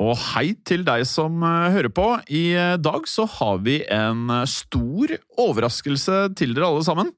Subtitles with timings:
[0.00, 2.06] Og hei til deg som eh, hører på.
[2.32, 7.10] I eh, dag så har vi en eh, stor overraskelse til dere alle sammen.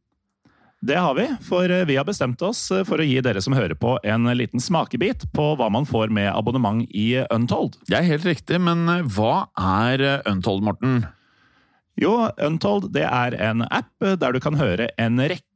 [0.83, 3.93] Det har vi, for vi har bestemt oss for å gi dere som hører på,
[4.03, 7.77] en liten smakebit på hva man får med abonnement i Untold.
[7.87, 11.05] Det er helt riktig, men hva er Untold, Morten?
[12.03, 15.52] Jo, Untold det er en app der du kan høre en rekke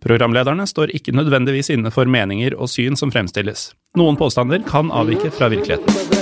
[0.00, 3.70] Programlederne står ikke nødvendigvis inne for meninger og syn som fremstilles.
[4.00, 6.18] Noen påstander kan avvike fra virkeligheten.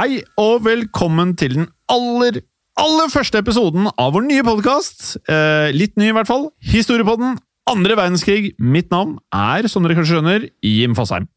[0.00, 2.38] Hei og velkommen til den aller,
[2.80, 5.14] aller første episoden av vår nye podkast.
[5.28, 6.48] Eh, litt ny, i hvert fall.
[6.72, 7.38] Historiepodden
[7.70, 8.54] andre verdenskrig.
[8.58, 11.28] Mitt navn er, som dere kanskje skjønner, Jim Fasheim.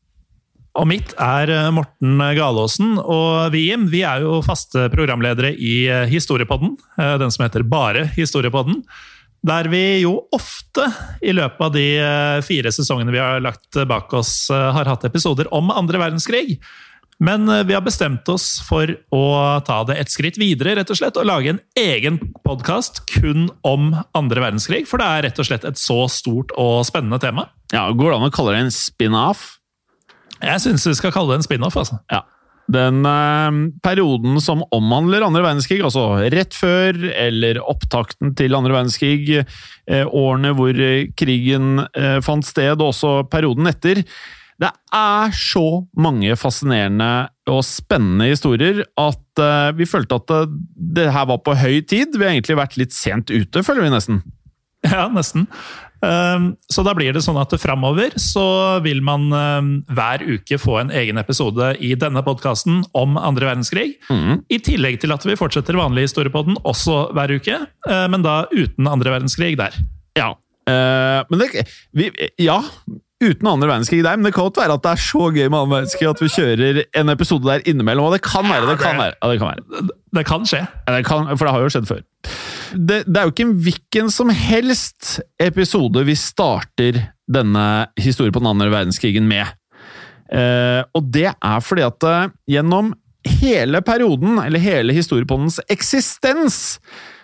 [0.79, 5.83] Og mitt er eh, Morten Galaasen, og vi, Jim, vi er jo faste programledere i
[5.85, 6.77] eh, Historiepodden.
[6.97, 8.81] eh, Den som heter bare Historiepodden.
[9.43, 10.87] Der vi jo ofte
[11.21, 11.85] i løpet av de
[12.47, 16.61] fire sesongene vi har lagt bak oss, har hatt episoder om andre verdenskrig.
[17.19, 19.23] Men eh, vi har bestemt oss for å
[19.67, 23.91] ta det et skritt videre rett og slett, og lage en egen podkast kun om
[24.17, 24.85] andre verdenskrig.
[24.89, 27.49] For det er rett og slett et så stort og spennende tema.
[27.73, 29.57] Ja, Går det an å kalle det en spin-off?
[30.43, 31.77] Jeg syns vi skal kalle det en spin-off.
[31.79, 32.01] altså.
[32.11, 32.23] Ja.
[32.73, 39.41] Den eh, perioden som omhandler andre verdenskrig, altså rett før eller opptakten til andre verdenskrig,
[39.43, 44.03] eh, årene hvor eh, krigen eh, fant sted, og også perioden etter.
[44.61, 45.65] Det er så
[45.97, 47.09] mange fascinerende
[47.49, 50.43] og spennende historier at uh, vi følte at det,
[50.99, 52.17] det her var på høy tid.
[52.17, 54.21] Vi har egentlig vært litt sent ute, føler vi nesten.
[54.83, 55.47] Ja, nesten.
[56.03, 58.45] Ehm, Så da blir det sånn at framover så
[58.83, 63.95] vil man ehm, hver uke få en egen episode i denne podkasten om andre verdenskrig.
[64.51, 67.59] I tillegg til at vi fortsetter vanlig historiepodden også hver uke,
[67.89, 69.77] eh, men da uten andre verdenskrig der.
[70.19, 70.33] Ja.
[70.63, 72.05] Uh, men det, vi,
[72.39, 72.61] ja,
[73.23, 75.57] uten andre verdenskrig der, men det kan godt være at det er så gøy med
[75.59, 78.99] andre verdenskrig at vi kjører en episode der innimellom, og det kan være, det kan
[78.99, 79.15] være.
[79.17, 79.89] Ja, det kan være.
[80.13, 80.61] Det kan skje.
[80.63, 82.03] Ja, det kan, for det har jo skjedd før.
[82.73, 87.03] Det, det er jo ikke en hvilken som helst episode vi starter
[87.33, 87.67] denne
[88.01, 89.53] historien på den andre verdenskrigen med.
[90.33, 92.93] Eh, og det er fordi at eh, gjennom
[93.41, 96.79] hele perioden, eller hele historiepodens eksistens,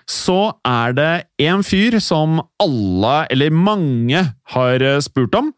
[0.09, 1.13] så er det
[1.45, 4.25] en fyr som alle, eller mange,
[4.55, 5.53] har eh, spurt om.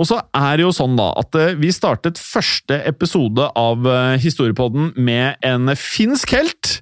[0.00, 4.16] Og så er det jo sånn da, at eh, vi startet første episode av eh,
[4.22, 6.78] Historiepodden med en finsk helt.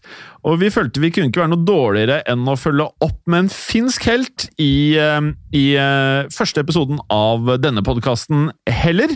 [0.48, 3.50] Og vi følte vi kunne ikke være noe dårligere enn å følge opp med en
[3.52, 9.12] finsk helt i, eh, i eh, første episoden av denne podkasten heller.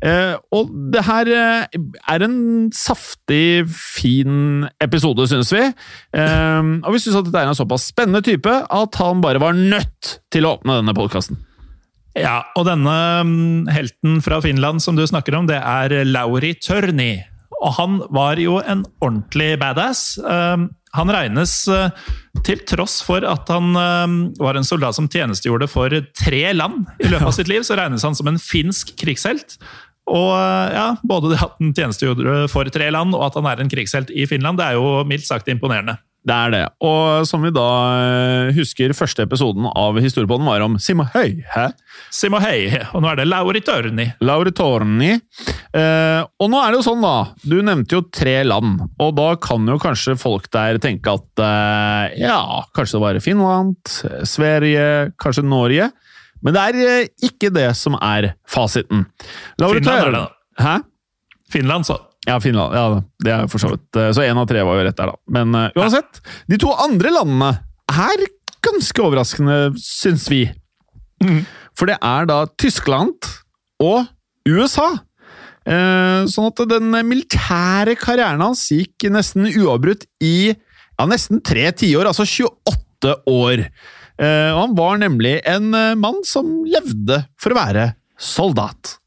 [0.00, 5.62] Eh, Og det her er en saftig, fin episode, syns vi.
[6.16, 10.16] Og vi syns at dette er en såpass spennende type at han bare var nødt
[10.32, 11.38] til å åpne denne podkasten.
[12.18, 17.29] Ja, og denne mm, helten fra Finland som du snakker om, det er Lauri Tørni.
[17.60, 20.14] Og han var jo en ordentlig badass.
[20.22, 21.92] Um, Han regnes, uh,
[22.42, 27.06] til tross for at han um, var en soldat som tjenestegjorde for tre land i
[27.06, 29.54] løpet av sitt liv, så regnes han som en finsk krigshelt.
[30.10, 33.62] Og uh, ja, Både det at han tjenestegjorde for tre land, og at han er
[33.62, 35.94] en krigshelt i Finland, det er jo mildt sagt imponerende.
[36.20, 36.64] Det er det.
[36.84, 41.38] Og som vi da eh, husker, første episoden av Historiepodden var om Simo Høy.
[41.54, 41.70] Hæ?
[42.12, 44.04] Simo Høy, og nå er det Lauri Tørni.
[44.20, 45.14] Lauri Torni.
[45.16, 47.14] Eh, og nå er det jo sånn, da.
[47.40, 48.84] Du nevnte jo tre land.
[49.00, 52.42] Og da kan jo kanskje folk der tenke at eh, ja,
[52.76, 53.80] kanskje det var Finland,
[54.28, 54.86] Sverige,
[55.20, 55.88] kanskje Norge.
[56.44, 59.06] Men det er eh, ikke det som er fasiten.
[59.56, 60.28] Finland er det, da.
[60.60, 60.76] Hæ?
[61.50, 61.96] Finland, så.
[62.28, 62.74] Ja, Finland.
[62.76, 63.86] Ja, det er for så vidt.
[63.96, 65.16] eh, Så én av tre var jo rett der, da.
[65.32, 66.20] Men uh, uansett,
[66.50, 67.52] de to andre landene
[67.88, 68.26] er
[68.60, 70.42] ganske overraskende, syns vi.
[71.76, 73.24] For det er da Tyskland
[73.80, 74.04] og
[74.48, 74.90] USA.
[75.68, 82.08] Eh, sånn at den militære karrieren hans gikk nesten uavbrutt i ja, nesten tre tiår,
[82.08, 83.64] altså 28 år.
[84.20, 85.70] Eh, og han var nemlig en
[86.00, 87.90] mann som levde for å være
[88.20, 88.99] soldat.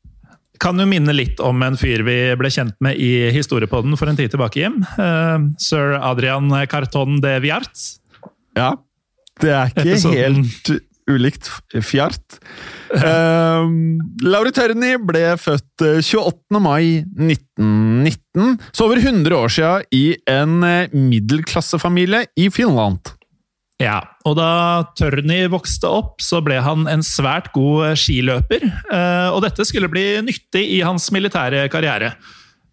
[0.64, 4.20] Kan jo minne litt om en fyr vi ble kjent med i historiepodden for en
[4.20, 4.80] tid tilbake, Jim.
[4.96, 7.86] Uh, Sir Adrian Carton de Viart.
[8.56, 8.72] Ja,
[9.42, 10.20] det er ikke Episoden.
[10.22, 10.74] helt
[11.10, 11.50] ulikt
[11.84, 12.38] fjart.
[12.94, 13.66] Uh,
[14.24, 16.62] Lauri Tørni ble født eh, 28.
[16.64, 23.16] mai 1919, så over 100 år siden i en eh, middelklassefamilie i Finland.
[23.84, 24.50] Ja, og da
[24.96, 28.64] Tørni vokste opp, så ble han en svært god skiløper.
[28.94, 32.14] eh, Og dette skulle bli nyttig i hans militære karriere.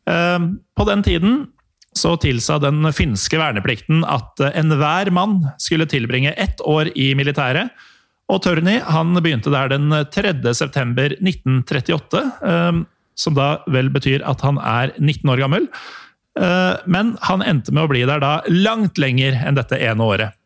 [0.07, 0.39] Eh,
[0.77, 1.49] På den tiden
[1.97, 7.71] så tilsa den finske verneplikten at eh, enhver mann skulle tilbringe ett år i militæret.
[8.31, 10.55] Og Tørni han begynte der den 3.
[10.55, 12.83] september 1938, eh,
[13.17, 15.67] som da vel betyr at han er 19 år gammel.
[16.39, 20.37] Eh, Men han endte med å bli der da langt lenger enn dette ene året.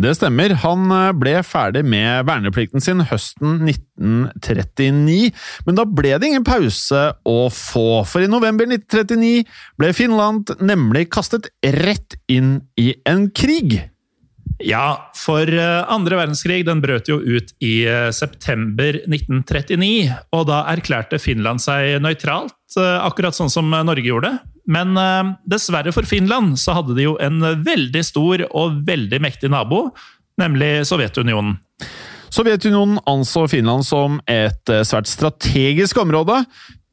[0.00, 0.56] Det stemmer.
[0.64, 5.30] Han eh, ble ferdig med verneplikten sin høsten 1939,
[5.66, 9.44] men da ble det ingen pause å få, for i november 1939
[9.80, 13.78] ble Finland nemlig kastet rett inn i en krig.
[14.62, 20.64] Ja, for eh, andre verdenskrig den brøt jo ut i eh, september 1939, og da
[20.74, 24.32] erklærte Finland seg nøytralt, akkurat sånn som Norge gjorde.
[24.70, 29.52] Men eh, dessverre for Finland så hadde de jo en veldig stor og veldig mektig
[29.52, 29.88] nabo,
[30.40, 31.58] nemlig Sovjetunionen.
[32.34, 36.40] Sovjetunionen anså Finland som et eh, svært strategisk område,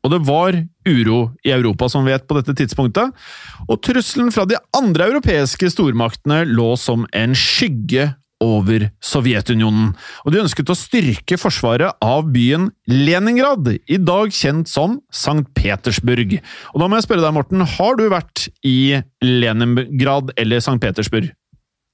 [0.01, 0.57] og det var
[0.89, 3.13] uro i Europa, som vi vet på dette tidspunktet.
[3.69, 8.09] Og trusselen fra de andre europeiske stormaktene lå som en skygge
[8.41, 9.91] over Sovjetunionen,
[10.25, 15.45] og de ønsket å styrke forsvaret av byen Leningrad, i dag kjent som St.
[15.57, 16.39] Petersburg.
[16.73, 20.80] Og da må jeg spørre deg, Morten, har du vært i Leningrad eller St.
[20.81, 21.31] Petersburg?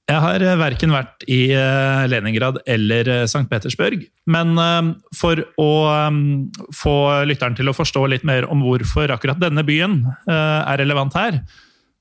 [0.08, 3.44] Jeg har eh, verken vært i eh, Leningrad eller eh, St.
[3.50, 4.06] Petersburg.
[4.28, 4.56] Men
[5.16, 5.70] for å
[6.76, 6.96] få
[7.28, 11.38] lytteren til å forstå litt mer om hvorfor akkurat denne byen er relevant her,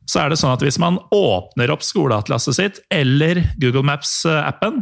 [0.08, 4.80] så er det sånn at hvis man åpner opp skoleatlaset sitt eller Google Maps-appen,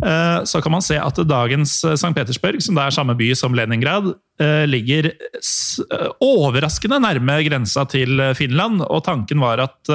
[0.00, 2.14] eh, så kan man se at dagens eh, St.
[2.16, 5.12] Petersburg, som da er samme by som Leningrad, eh, ligger
[6.24, 8.80] overraskende nærme grensa til Finland.
[8.88, 9.92] Og tanken var at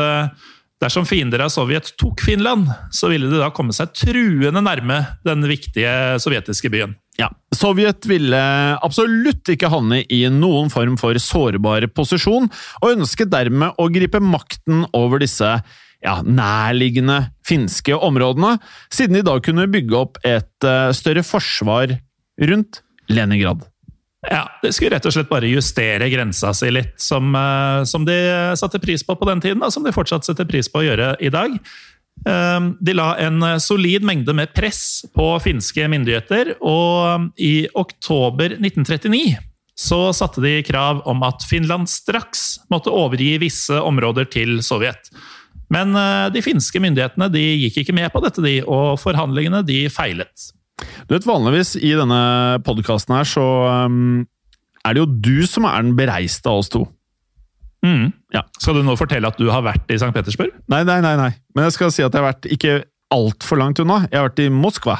[0.81, 5.45] dersom fiender av Sovjet tok Finland, så ville de da komme seg truende nærme den
[5.49, 6.95] viktige sovjetiske byen.
[7.51, 8.41] Sovjet ville
[8.79, 12.47] absolutt ikke havne i noen form for sårbar posisjon,
[12.79, 15.49] og ønsket dermed å gripe makten over disse
[16.01, 18.55] ja, nærliggende finske områdene,
[18.93, 21.97] siden de da kunne bygge opp et eh, større forsvar
[22.41, 22.81] rundt
[23.11, 23.67] Leningrad.
[24.29, 28.17] Ja, De skulle rett og slett bare justere grensa si litt, som, eh, som de
[28.59, 31.15] satte pris på på den tiden, og som de fortsatt setter pris på å gjøre
[31.19, 31.57] i dag.
[32.27, 39.39] Eh, De la en solid mengde med press på finske myndigheter, og i oktober 1939
[39.81, 45.09] så satte de krav om at Finland straks måtte overgi visse områder til Sovjet.
[45.71, 49.85] Men eh, de finske myndighetene de gikk ikke med på dette, de, og forhandlingene de
[49.93, 50.51] feilet.
[51.07, 52.21] Du vet, Vanligvis i denne
[52.65, 53.45] podkasten her så
[53.87, 54.23] um,
[54.81, 56.83] er det jo du som er den bereiste av oss to.
[57.85, 58.11] Mm.
[58.35, 58.43] Ja.
[58.61, 60.11] Skal du nå fortelle at du har vært i St.
[60.15, 60.53] Petersburg?
[60.71, 61.31] Nei, nei, nei, nei.
[61.55, 62.75] Men jeg skal si at jeg har vært ikke
[63.11, 64.03] altfor langt unna.
[64.07, 64.99] Jeg har vært i Moskva.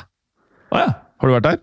[0.72, 0.90] Å ja.
[1.22, 1.62] Har du vært der?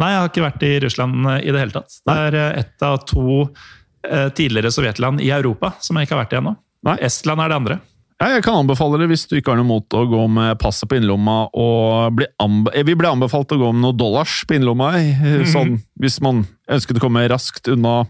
[0.00, 1.98] Nei, jeg har ikke vært i Russland eh, i det hele tatt.
[2.02, 6.24] Det er eh, ett av to eh, tidligere sovjetland i Europa som jeg ikke har
[6.24, 6.54] vært i ennå.
[6.98, 7.76] Estland er det andre.
[8.22, 10.96] Jeg kan anbefale det hvis du ikke har noe mot å gå med passet på
[10.96, 11.48] innlomma.
[11.52, 15.80] og bli eh, Vi ble anbefalt å gå med noen dollars på innlomma, eh, sånn,
[16.00, 18.04] hvis man ønsket å komme raskt unna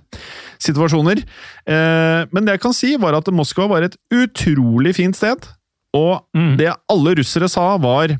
[0.62, 1.24] situasjoner.
[1.66, 5.48] Eh, men det jeg kan si, var at Moskva var et utrolig fint sted.
[5.94, 6.56] Og Mm.
[6.58, 8.18] det alle russere sa, var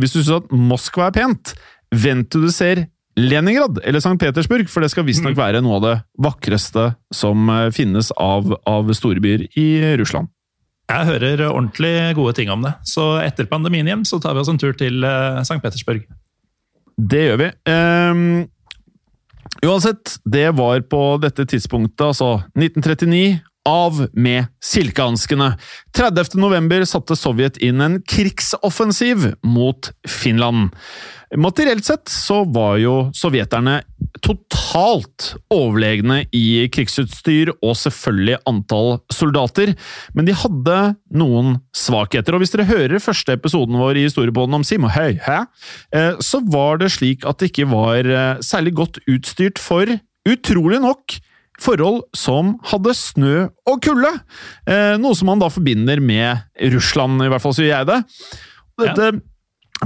[0.00, 1.54] Hvis du syns at Moskva er pent,
[1.92, 2.86] vent til du ser
[3.18, 4.16] Leningrad eller St.
[4.16, 9.44] Petersburg, for det skal visstnok være noe av det vakreste som finnes av, av storbyer
[9.58, 10.28] i Russland.
[10.90, 12.72] Jeg hører ordentlig gode ting om det.
[12.88, 15.60] Så etter pandemien hjem så tar vi oss en tur til eh, St.
[15.62, 16.02] Petersburg.
[17.00, 17.48] Det gjør vi.
[17.70, 18.48] Um,
[19.64, 23.38] uansett, det var på dette tidspunktet, altså 1939,
[23.68, 25.52] av med silkehanskene.
[25.96, 26.36] 30.
[26.40, 30.70] november satte Sovjet inn en krigsoffensiv mot Finland.
[31.38, 33.76] Materielt sett så var jo sovjeterne
[34.24, 39.76] totalt overlegne i krigsutstyr og selvfølgelig antall soldater,
[40.16, 40.78] men de hadde
[41.14, 42.34] noen svakheter.
[42.34, 45.44] Og hvis dere hører første episoden vår i Historiebåten om Sim og Høy, hæ?
[45.94, 49.86] Eh, så var det slik at det ikke var eh, særlig godt utstyrt for,
[50.26, 51.20] utrolig nok,
[51.60, 53.34] forhold som hadde snø
[53.68, 54.12] og kulde.
[54.68, 58.00] Eh, noe som man da forbinder med Russland, i hvert fall sier jeg det.
[58.80, 59.10] Dette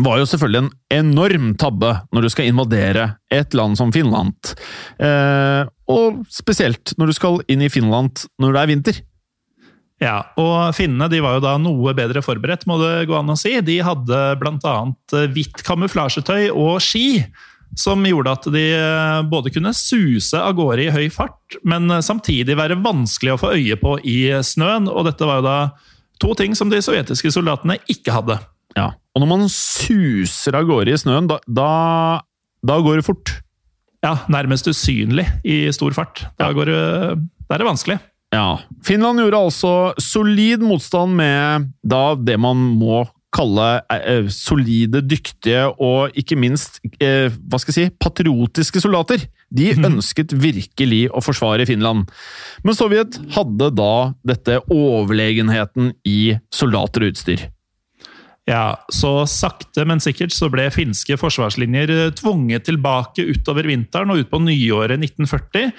[0.03, 4.55] var jo selvfølgelig en enorm tabbe når du skal invadere et land som Finland.
[4.99, 9.03] Eh, og spesielt når du skal inn i Finland når det er vinter.
[10.03, 13.39] Ja, og finnene de var jo da noe bedre forberedt, må det gå an å
[13.39, 13.55] si.
[13.65, 14.75] De hadde bl.a.
[15.33, 17.23] hvitt kamuflasjetøy og ski,
[17.79, 22.59] som gjorde at de eh, både kunne suse av gårde i høy fart, men samtidig
[22.59, 24.91] være vanskelig å få øye på i snøen.
[24.91, 25.59] Og dette var jo da
[26.23, 28.39] to ting som de sovjetiske soldatene ikke hadde.
[28.79, 28.93] Ja.
[29.15, 31.71] Og når man suser av gårde i snøen, da, da,
[32.67, 33.37] da går det fort.
[34.05, 36.27] Ja, nærmest usynlig i stor fart.
[36.41, 36.81] Da, går det,
[37.47, 37.99] da er det vanskelig.
[38.35, 38.59] Ja.
[38.85, 46.15] Finland gjorde altså solid motstand med da det man må kalle eh, solide, dyktige og
[46.19, 49.27] ikke minst eh, hva skal jeg si, patriotiske soldater.
[49.55, 52.09] De ønsket virkelig å forsvare Finland.
[52.65, 53.95] Men Sovjet hadde da
[54.27, 57.45] dette overlegenheten i soldater og utstyr.
[58.45, 64.21] Ja, så sakte, men sikkert så ble finske forsvarslinjer eh, tvunget tilbake utover vinteren og
[64.21, 65.73] ut på nyåret 1940.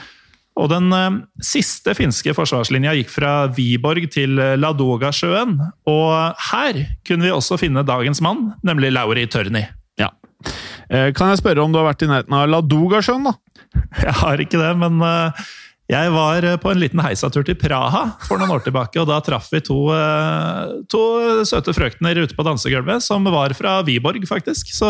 [0.55, 5.57] Og den eh, siste finske forsvarslinja gikk fra Viborg til eh, Ladogasjøen.
[5.91, 9.65] Og her kunne vi også finne dagens mann, nemlig Lauri Tørni.
[9.99, 10.13] Ja.
[10.87, 13.35] Eh, kan jeg spørre om du har vært i nærheten av Ladogasjøen, da?
[14.05, 15.01] Jeg har ikke det, men
[15.91, 19.19] jeg var eh, på en liten heisatur til Praha for noen år tilbake, og da
[19.25, 21.01] traff vi to, eh, to
[21.45, 24.71] søte frøkner ute på dansegulvet som var fra Viborg, faktisk.
[24.73, 24.89] Så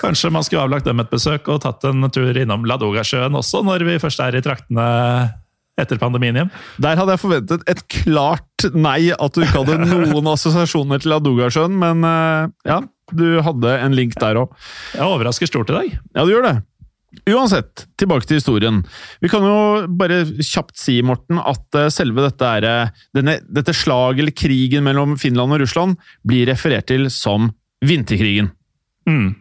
[0.00, 3.84] kanskje man skulle avlagt dem et besøk og tatt en tur innom Ladogasjøen også, når
[3.90, 4.88] vi først er i traktene
[5.80, 6.54] etter pandemien hjem.
[6.80, 9.78] Der hadde jeg forventet et klart nei, at du ikke hadde
[10.12, 12.80] noen assosiasjoner til Ladogasjøen, men eh, ja,
[13.12, 14.56] du hadde en link der òg.
[14.96, 15.94] Jeg overrasker stort i dag.
[16.14, 16.56] Ja, du gjør det.
[17.26, 18.80] Uansett, tilbake til historien.
[19.22, 24.36] Vi kan jo bare kjapt si, Morten, at eh, selve dette, eh, dette slaget eller
[24.36, 27.50] krigen mellom Finland og Russland blir referert til som
[27.82, 28.52] vinterkrigen.
[29.10, 29.39] Mm.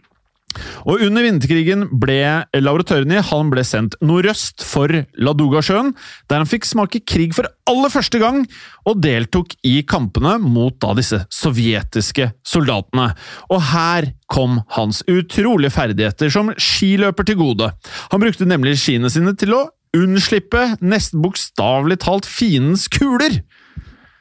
[0.90, 2.20] Og under vinterkrigen ble
[2.62, 5.94] Lauro Tørni han ble sendt nordøst for Ladogasjøen,
[6.30, 8.44] der han fikk smake krig for aller første gang,
[8.90, 13.12] og deltok i kampene mot da disse sovjetiske soldatene.
[13.54, 17.72] Og her kom hans utrolige ferdigheter som skiløper til gode.
[18.14, 23.42] Han brukte nemlig skiene sine til å unnslippe nesten bokstavelig talt fiendens kuler.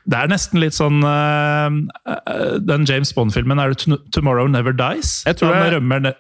[0.08, 5.22] Det er nesten litt sånn eh, Den James Bond-filmen, er det 'Tomorrow Never Dies'?
[5.26, 6.16] Jeg tror Han rømmer, ne-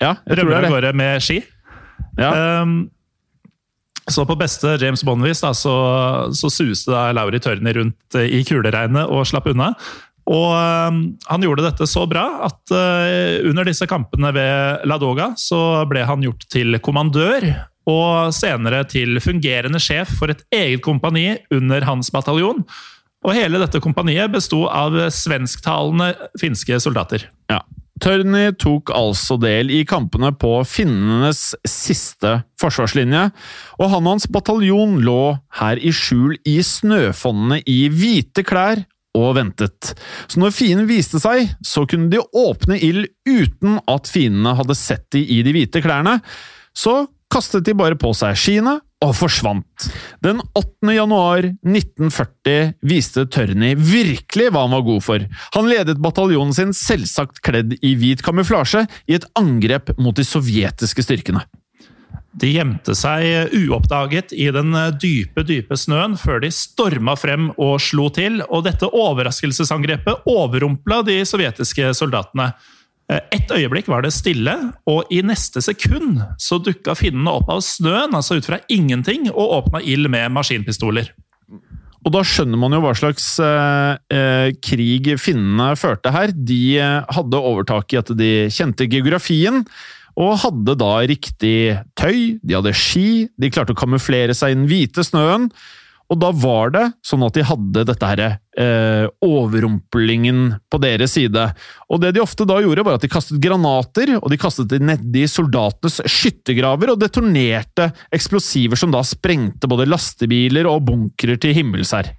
[0.00, 1.38] Ja, jeg tror rømmer det av gårde med ski.
[2.18, 2.62] Ja.
[2.62, 2.90] Um,
[4.10, 5.54] så på beste James Bond-vis så,
[6.30, 9.72] så suste da Lauri Tørni rundt eh, i kuleregnet og slapp unna.
[10.26, 10.50] Og
[10.90, 16.02] um, han gjorde dette så bra at uh, under disse kampene ved Ladoga så ble
[16.06, 17.46] han gjort til kommandør.
[17.86, 22.64] Og senere til fungerende sjef for et eget kompani under hans bataljon.
[23.24, 27.28] Og hele dette kompaniet besto av svensktalende finske soldater.
[27.50, 27.62] Ja.
[28.02, 33.30] Tørni tok altså del i kampene på finnenes siste forsvarslinje,
[33.80, 38.84] og han og hans bataljon lå her i skjul i snøfonnene i hvite klær
[39.16, 39.94] og ventet.
[40.28, 45.06] Så når fienden viste seg, så kunne de åpne ild uten at fiendene hadde sett
[45.16, 46.18] de i de hvite klærne.
[46.76, 49.88] Så kastet de bare på seg skiene og forsvant.
[50.24, 50.94] Den 8.
[50.96, 55.26] januar 1940 viste Tørny virkelig hva han var god for.
[55.56, 61.04] Han ledet bataljonen sin selvsagt kledd i hvit kamuflasje i et angrep mot de sovjetiske
[61.04, 61.44] styrkene.
[62.36, 68.10] De gjemte seg uoppdaget i den dype, dype snøen før de storma frem og slo
[68.12, 72.50] til, og dette overraskelsesangrepet overrumpla de sovjetiske soldatene.
[73.06, 74.52] Et øyeblikk var det stille,
[74.90, 79.60] og i neste sekund så dukka finnene opp av snøen, altså ut fra ingenting, og
[79.60, 81.12] åpna ild med maskinpistoler.
[82.06, 86.30] Og da skjønner man jo hva slags eh, eh, krig finnene førte her.
[86.30, 89.64] De eh, hadde overtak i at de kjente geografien,
[90.16, 94.68] og hadde da riktig tøy, de hadde ski, de klarte å kamuflere seg i den
[94.70, 95.50] hvite snøen.
[96.06, 98.20] Og da var det sånn at de hadde dette her,
[98.56, 101.48] eh, overrumplingen på deres side.
[101.90, 104.80] Og det de ofte da gjorde, var at de kastet granater, og de kastet det
[104.84, 111.94] nedi soldatenes skyttergraver, og detonerte eksplosiver som da sprengte både lastebiler og bunkere til himmels
[111.96, 112.14] her.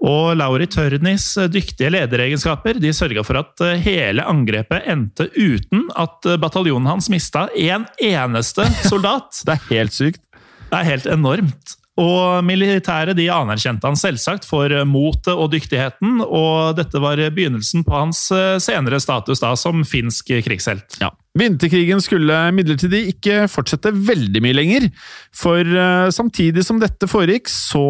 [0.00, 6.24] Og Lauri Tørnis dyktige lederegenskaper de sørga for at eh, hele angrepet endte uten at
[6.28, 9.40] eh, bataljonen hans mista en eneste soldat.
[9.46, 10.24] Det er helt sykt.
[10.70, 11.79] Det er helt enormt.
[12.00, 17.96] Og militæret de anerkjente han selvsagt for motet og dyktigheten, og dette var begynnelsen på
[17.96, 21.00] hans eh, senere status da som finsk krigshelt.
[21.02, 21.12] Ja.
[21.38, 24.88] Vinterkrigen skulle imidlertid ikke fortsette veldig mye lenger,
[25.30, 27.84] for uh, samtidig som dette foregikk, så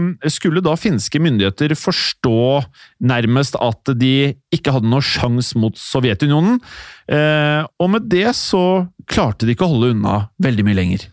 [0.00, 2.62] uh, skulle da finske myndigheter forstå
[3.04, 6.62] nærmest at de ikke hadde noe sjanse mot Sovjetunionen,
[7.06, 11.04] og med det så klarte de ikke å holde unna veldig mye lenger.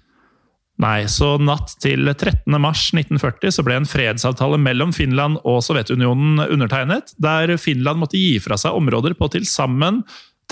[0.83, 2.57] Nei, så natt til 13.
[2.59, 8.35] mars 1940 så ble en fredsavtale mellom Finland og Sovjetunionen undertegnet, der Finland måtte gi
[8.43, 10.01] fra seg områder på til sammen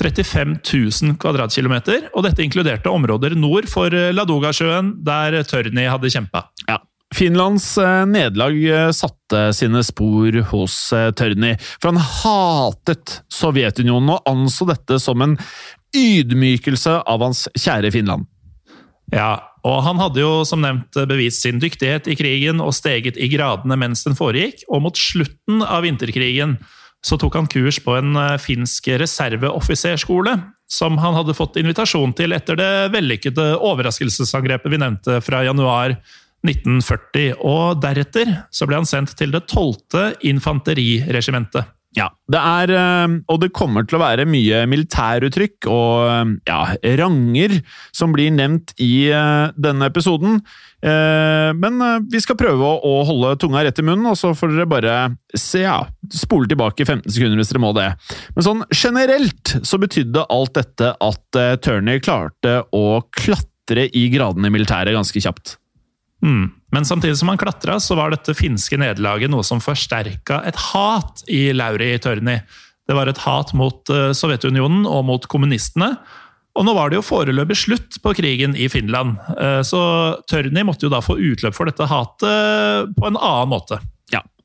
[0.01, 6.45] 35 000 kvadratkilometer, og dette inkluderte områder nord for Ladogasjøen, der Tørni hadde kjempa.
[6.69, 6.79] Ja.
[7.11, 14.31] Finlands eh, nederlag eh, satte sine spor hos eh, Tørni, for han hatet Sovjetunionen og
[14.31, 15.35] anså dette som en
[15.91, 18.29] ydmykelse av hans kjære Finland.
[19.11, 19.31] Ja,
[19.67, 23.77] og han hadde jo som nevnt bevist sin dyktighet i krigen og steget i gradene
[23.79, 26.57] mens den foregikk, og mot slutten av vinterkrigen
[27.05, 30.35] så tok han kurs på en eh, finsk reserveoffiserskole,
[30.69, 35.97] som han hadde fått invitasjon til etter det vellykkede overraskelsesangrepet vi nevnte fra januar
[36.45, 40.21] 1940, og deretter så ble han sendt til det 12.
[40.29, 41.69] infanteriregimentet.
[41.91, 46.59] Ja, det er, eh, og det kommer til å være mye militæruttrykk og eh, ja,
[47.01, 47.57] ranger
[47.91, 50.39] som blir nevnt i denne episoden.
[50.81, 54.93] Men vi skal prøve å holde tunga rett i munnen, og så får dere bare
[55.37, 55.75] se, ja,
[56.15, 57.89] spole tilbake 15 sekunder hvis dere må det.
[58.33, 64.55] Men sånn generelt så betydde alt dette at Turner klarte å klatre i gradene i
[64.55, 65.59] militæret ganske kjapt.
[66.25, 66.49] Mm.
[66.71, 71.23] Men samtidig som han klatra, så var dette finske nederlaget noe som forsterka et hat
[71.27, 72.37] i Lauri Tørni.
[72.87, 75.93] Det var et hat mot Sovjetunionen og mot kommunistene.
[76.57, 79.15] Og nå var det jo foreløpig slutt på krigen i Finland,
[79.63, 79.81] så
[80.27, 83.79] Tørni måtte jo da få utløp for dette hatet på en annen måte.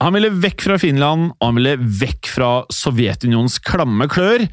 [0.02, 4.44] Han ville vekk fra Finland, og han ville vekk fra Sovjetunionens klamme klør.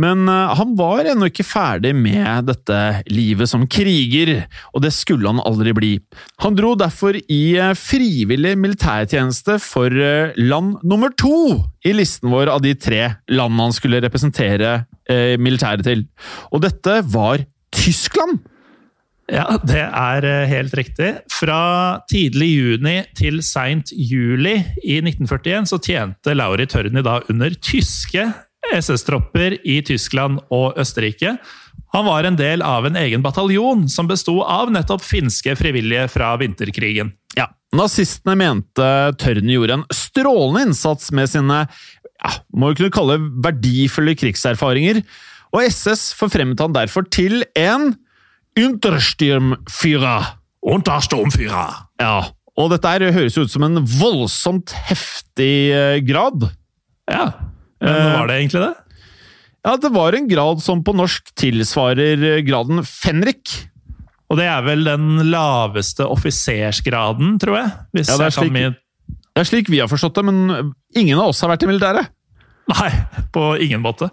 [0.00, 2.78] Men han var ennå ikke ferdig med dette
[3.10, 5.90] livet som kriger, og det skulle han aldri bli.
[6.44, 7.42] Han dro derfor i
[7.80, 9.92] frivillig militærtjeneste for
[10.36, 15.86] land nummer to i listen vår av de tre landene han skulle representere eh, militæret
[15.86, 16.06] til.
[16.52, 18.42] Og dette var Tyskland!
[19.30, 21.10] Ja, det er helt riktig.
[21.30, 21.62] Fra
[22.10, 28.26] tidlig juni til seint juli i 1941 så tjente Lauri Tørni da under tyske
[28.74, 31.36] SS-tropper i Tyskland og Østerrike.
[31.94, 36.34] Han var en del av en egen bataljon som besto av nettopp finske frivillige fra
[36.40, 37.14] vinterkrigen.
[37.38, 38.90] Ja, Nazistene mente
[39.22, 41.64] Tørni gjorde en strålende innsats med sine
[42.20, 45.00] ja, må vi kunne kalle verdifulle krigserfaringer,
[45.50, 47.94] og SS forfremmet han derfor til en
[48.58, 50.34] Untersturmführer.
[50.66, 51.86] Untersturmführer!
[52.02, 52.18] Ja,
[52.58, 56.50] og dette her høres ut som en voldsomt heftig grad.
[57.10, 57.32] Ja,
[57.80, 58.74] men var det egentlig det?
[59.60, 63.52] Ja, det var en grad som på norsk tilsvarer graden fenrik.
[64.30, 67.72] Og det er vel den laveste offisersgraden, tror jeg?
[67.98, 68.54] ja, det er, slik,
[69.10, 72.12] det er slik vi har forstått det, men ingen av oss har vært i militæret.
[72.70, 72.90] Nei,
[73.34, 74.10] på ingen måte.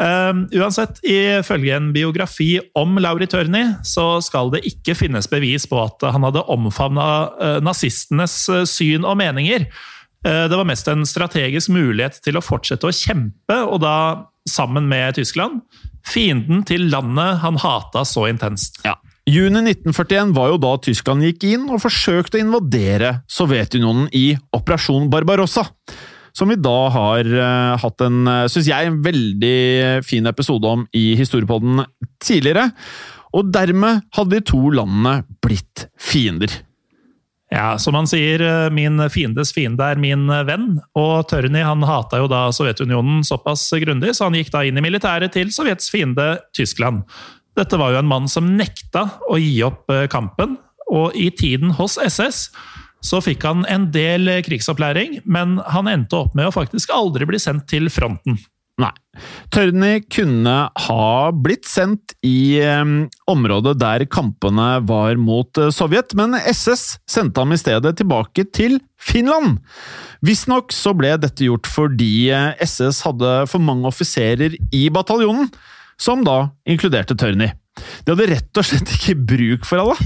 [0.00, 5.78] Uh, uansett, ifølge en biografi om Lauri Tørni, så skal det ikke finnes bevis på
[5.82, 9.68] at han hadde omfavna uh, nazistenes uh, syn og meninger.
[10.22, 13.94] det var mest en strategisk mulighet til å fortsette å kjempe, og da
[14.46, 15.64] sammen med Tyskland.
[16.06, 18.78] Fienden til landet han hata så intenst.
[18.86, 18.94] Ja.
[19.26, 25.06] Juni 1941 var jo da Tyskland gikk inn og forsøkte å invadere Sovjetunionen i Operasjon
[25.12, 25.68] Barbarossa.
[26.36, 30.86] Som vi da har uh, hatt en, uh, syns jeg, en veldig fin episode om
[30.96, 31.84] i Historiepodden
[32.22, 32.70] tidligere.
[33.36, 36.52] Og dermed hadde de to landene blitt fiender.
[37.52, 40.78] Ja, som han sier, eh, min fiendes fiende er min venn.
[40.96, 44.84] Og Tørny han hata jo da Sovjetunionen såpass grundig, så han gikk da inn i
[44.84, 47.04] militæret til Sovjets fiende Tyskland.
[47.56, 50.56] Dette var jo en mann som nekta å gi opp eh, kampen,
[50.92, 52.50] og i tiden hos SS
[53.02, 57.40] så fikk han en del krigsopplæring, men han endte opp med å faktisk aldri bli
[57.42, 58.38] sendt til fronten.
[58.80, 58.92] Nei.
[59.52, 60.54] Tørni kunne
[60.86, 62.84] ha blitt sendt i eh,
[63.28, 68.78] området der kampene var mot eh, Sovjet, men SS sendte ham i stedet tilbake til
[68.96, 69.60] Finland.
[70.24, 75.52] Visstnok så ble dette gjort fordi eh, SS hadde for mange offiserer i bataljonen,
[76.00, 77.50] som da inkluderte Tørni.
[78.04, 79.96] De hadde rett og slett ikke bruk for alle.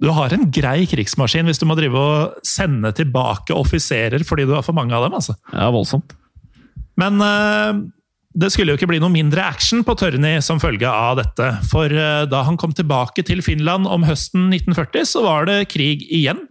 [0.00, 4.54] Du har en grei krigsmaskin hvis du må drive og sende tilbake offiserer fordi du
[4.56, 5.18] har for mange av dem.
[5.18, 5.36] altså.
[5.52, 6.16] Ja, voldsomt.
[6.96, 7.76] Men uh,
[8.36, 11.50] det skulle jo ikke bli noe mindre action på Tørni som følge av dette.
[11.68, 16.06] For uh, da han kom tilbake til Finland om høsten 1940, så var det krig
[16.08, 16.46] igjen.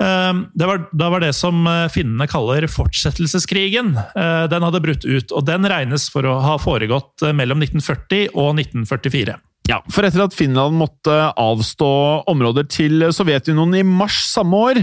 [0.00, 3.94] Eh, det var, det var det som eh, finnene kaller fortsettelseskrigen.
[3.96, 8.32] Eh, Den hadde brutt ut, og den regnes for å ha foregått eh, mellom 1940
[8.34, 9.36] og 1944.
[9.70, 11.90] Ja, for etter at Finland måtte avstå
[12.28, 14.80] områder til Sovjetunionen i mars samme år,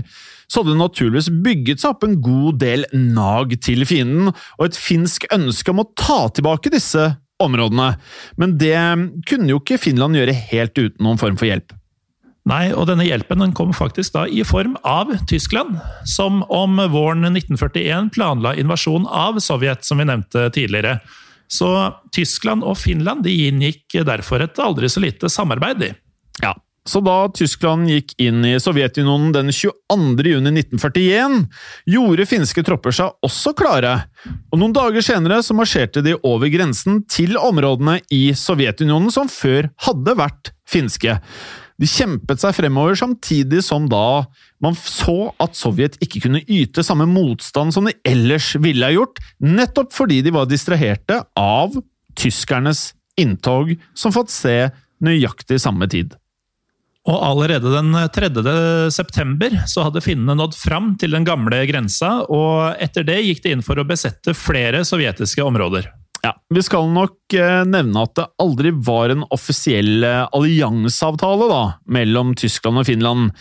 [0.50, 4.80] så hadde det naturligvis bygget seg opp en god del nag til fienden, og et
[4.80, 7.12] finsk ønske om å ta tilbake disse
[7.42, 7.92] områdene.
[8.42, 8.74] Men det
[9.30, 11.78] kunne jo ikke Finland gjøre helt uten noen form for hjelp.
[12.50, 15.78] Nei, og denne hjelpen den kom faktisk da i form av Tyskland,
[16.10, 20.98] som om våren 1941 planla invasjon av Sovjet, som vi nevnte tidligere.
[21.52, 21.70] Så
[22.16, 25.94] Tyskland og Finland de inngikk derfor et aldri så lite samarbeid, de.
[26.42, 26.56] Ja,
[26.90, 30.24] så da Tyskland gikk inn i Sovjetunionen den 22.
[30.32, 31.44] juni 1941,
[31.94, 33.94] gjorde finske tropper seg også klare,
[34.50, 39.70] og noen dager senere så marsjerte de over grensen til områdene i Sovjetunionen som før
[39.86, 41.20] hadde vært finske.
[41.82, 44.24] De kjempet seg fremover samtidig som da
[44.62, 49.18] man så at Sovjet ikke kunne yte samme motstand som de ellers ville ha gjort,
[49.42, 51.74] nettopp fordi de var distraherte av
[52.20, 54.56] tyskernes inntog, som fått se
[55.02, 56.14] nøyaktig samme tid.
[57.10, 58.30] Og allerede den 3.
[58.94, 63.56] september så hadde finnene nådd fram til den gamle grensa, og etter det gikk de
[63.56, 65.90] inn for å besette flere sovjetiske områder.
[66.22, 72.36] Ja, Vi skal nok eh, nevne at det aldri var en offisiell eh, allianseavtale mellom
[72.38, 73.32] Tyskland og Finland,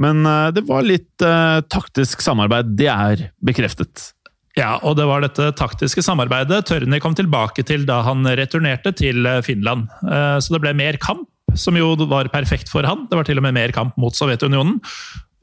[0.00, 2.72] men eh, det var litt eh, taktisk samarbeid.
[2.80, 4.14] Det er bekreftet.
[4.56, 9.28] Ja, og det var dette taktiske samarbeidet Tørni kom tilbake til da han returnerte til
[9.46, 9.86] Finland.
[10.02, 13.06] Så det ble mer kamp, som jo var perfekt for han.
[13.08, 14.80] Det var til og med mer kamp mot Sovjetunionen.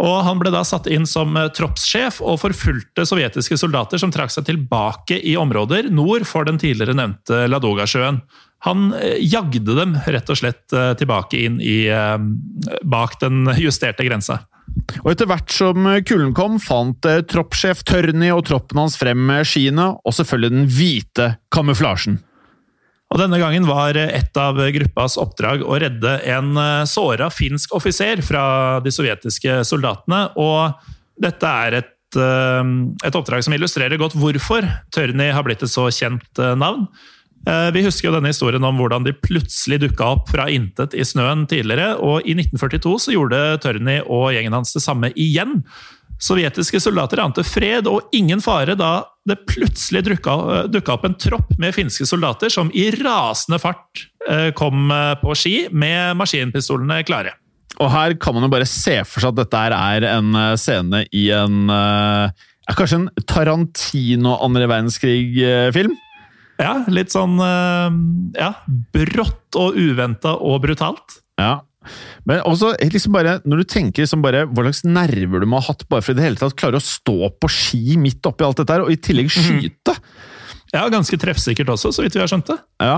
[0.04, 4.34] Og Han ble da satt inn som eh, troppssjef og forfulgte sovjetiske soldater som trakk
[4.34, 8.22] seg tilbake i områder nord for den tidligere nevnte Ladogasjøen.
[8.68, 11.80] Han eh, jagde dem rett og slett eh, tilbake inn i,
[12.86, 14.44] bak den justerte grensa.
[15.02, 20.14] Og etter hvert som kulden kom, fant troppssjef Tørni og troppen hans frem skiene, og
[20.14, 22.20] selvfølgelig den hvite kamuflasjen.
[23.08, 28.20] Og Denne gangen var et av gruppas oppdrag å redde en eh, såra finsk offiser
[28.26, 28.46] fra
[28.84, 30.26] de sovjetiske soldatene.
[30.36, 30.76] Og
[31.24, 32.74] dette er et, eh,
[33.08, 36.90] et oppdrag som illustrerer godt hvorfor Tørny har blitt et så kjent eh, navn.
[37.48, 41.46] Vi husker jo denne historien om hvordan de plutselig dukka opp fra intet i snøen
[41.48, 45.62] tidligere, og i 1942 så gjorde Tørny og gjengen hans det samme igjen.
[46.18, 51.76] Sovjetiske soldater ante fred og ingen fare da det plutselig dukka, opp en tropp med
[51.76, 57.36] finske soldater som i rasende fart eh, kom eh, på ski med maskinpistolene klare.
[57.78, 61.06] Og her kan man jo bare se for seg at dette er en eh, scene
[61.12, 61.72] i en
[62.68, 65.94] Kanskje en Tarantino andre verdenskrig-film?
[66.60, 68.50] Ja, litt sånn ja,
[68.92, 71.22] brått og uventa og brutalt.
[71.40, 71.62] Ja.
[72.30, 75.72] Men også liksom bare, når du tenker liksom bare hva slags nerver du må ha
[75.72, 78.60] hatt bare for i det hele tatt klare å stå på ski midt oppi alt
[78.62, 79.98] dette her, og i tillegg skyte!
[80.76, 82.58] Ja, Ganske treffsikkert også, så vidt vi har skjønt det.
[82.84, 82.98] Ja,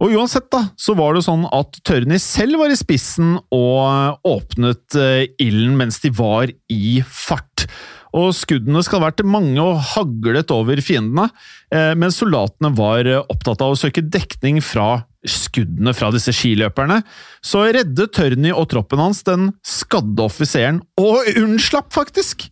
[0.00, 4.96] og uansett da, så var det sånn at Tørny selv var i spissen og åpnet
[4.96, 7.66] eh, ilden mens de var i fart.
[8.14, 11.26] Og skuddene skal ha vært mange og haglet over fiendene,
[11.74, 17.00] eh, mens soldatene var eh, opptatt av å søke dekning fra skuddene fra disse skiløperne.
[17.42, 22.50] Så reddet Tørny og troppen hans den skadde offiseren, og unnslapp faktisk!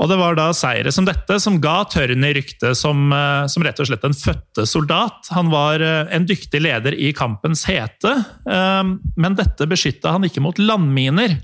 [0.00, 3.80] Og det var da seire som dette som ga Tørny rykte som, eh, som rett
[3.80, 5.28] og slett en fødte soldat.
[5.36, 8.12] Han var en dyktig leder i kampens hete,
[8.44, 11.38] men dette beskytta han ikke mot landminer.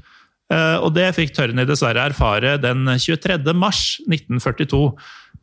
[0.48, 3.52] Eh, Og det fikk Tørny dessverre erfare den 23.
[3.54, 4.96] mars 1942.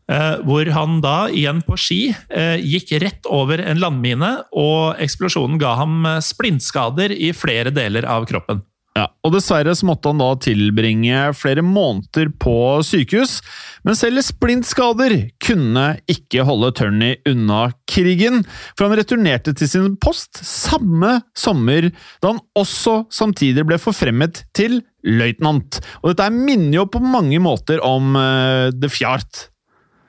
[0.10, 5.60] eh, Hvor han da, igjen på ski, eh, gikk rett over en landmine, og eksplosjonen
[5.62, 8.64] ga ham splintskader i flere deler av kroppen.
[8.96, 12.54] Ja, og Dessverre så måtte han da tilbringe flere måneder på
[12.88, 13.42] sykehus,
[13.84, 18.46] men selv splintskader kunne ikke holde Turney unna krigen,
[18.78, 21.90] for han returnerte til sin post samme sommer,
[22.24, 25.82] da han også samtidig ble forfremmet til løytnant.
[26.00, 29.50] Og dette minner jo på mange måter om uh, The Fjart.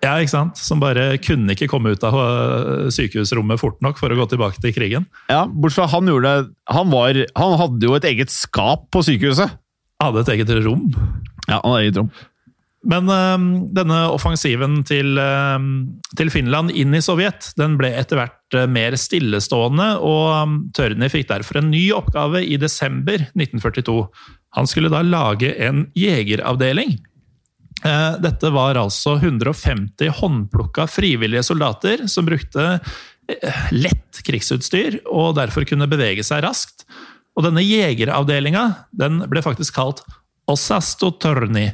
[0.07, 0.61] Ja, ikke sant?
[0.62, 4.62] Som bare kunne ikke komme ut av øh, sykehusrommet fort nok for å gå tilbake
[4.62, 5.09] til krigen.
[5.33, 9.03] Ja, Bortsett fra han gjorde det han, var, han hadde jo et eget skap på
[9.07, 9.59] sykehuset.
[10.03, 10.88] Hadde et eget rom.
[11.49, 12.11] Ja, han hadde eget rom.
[12.87, 15.59] Men øh, denne offensiven til, øh,
[16.19, 21.33] til Finland inn i Sovjet den ble etter hvert øh, mer stillestående, og Tørni fikk
[21.33, 23.99] derfor en ny oppgave i desember 1942.
[24.61, 26.95] Han skulle da lage en jegeravdeling.
[27.85, 32.79] Eh, Dette var altså 150 håndplukka frivillige soldater som brukte
[33.29, 36.87] eh, lett krigsutstyr og derfor kunne bevege seg raskt.
[37.37, 40.03] Og denne jegeravdelinga den ble faktisk kalt
[40.49, 41.69] Ossasto Tørni.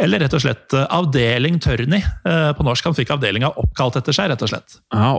[0.00, 2.00] Eller rett og slett eh, Avdeling Tørni.
[2.24, 4.80] På norsk han fikk avdelinga oppkalt etter seg, rett og slett.
[4.94, 5.12] Ja,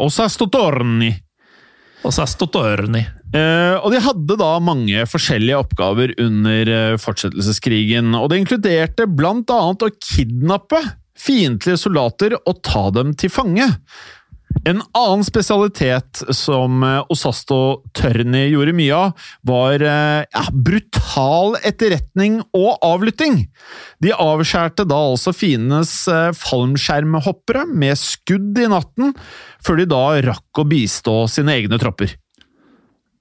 [2.08, 2.48] og Sastotorni.
[2.48, 3.04] Ossasto Tørni.
[3.36, 9.52] Uh, og de hadde da mange forskjellige oppgaver under uh, fortsettelseskrigen, og det inkluderte blant
[9.52, 10.80] annet å kidnappe
[11.18, 13.68] fiendtlige soldater og ta dem til fange.
[14.66, 22.40] En annen spesialitet som eh, Osasto Tørni gjorde mye av, var eh, ja, brutal etterretning
[22.58, 23.44] og avlytting.
[24.04, 29.14] De avskjærte da altså fiendenes eh, fallskjermhoppere med skudd i natten,
[29.64, 32.16] før de da rakk å bistå sine egne tropper.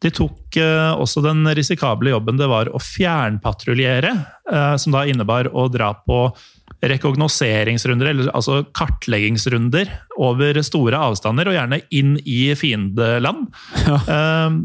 [0.04, 4.10] De tok også den risikable jobben det var å fjernpatruljere,
[4.78, 6.18] som da innebar å dra på
[6.84, 13.46] rekognoseringsrunder, eller altså kartleggingsrunder, over store avstander, og gjerne inn i fiendeland.
[13.86, 14.58] Eh,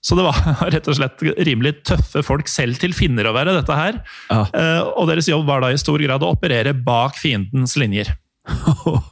[0.00, 0.38] så det var
[0.74, 4.00] rett og slett rimelig tøffe folk selv til finner å være, dette her.
[4.30, 4.42] Ja.
[4.54, 8.14] Uh, og deres jobb var da i stor grad å operere bak fiendens linjer.
[8.48, 9.04] Uh,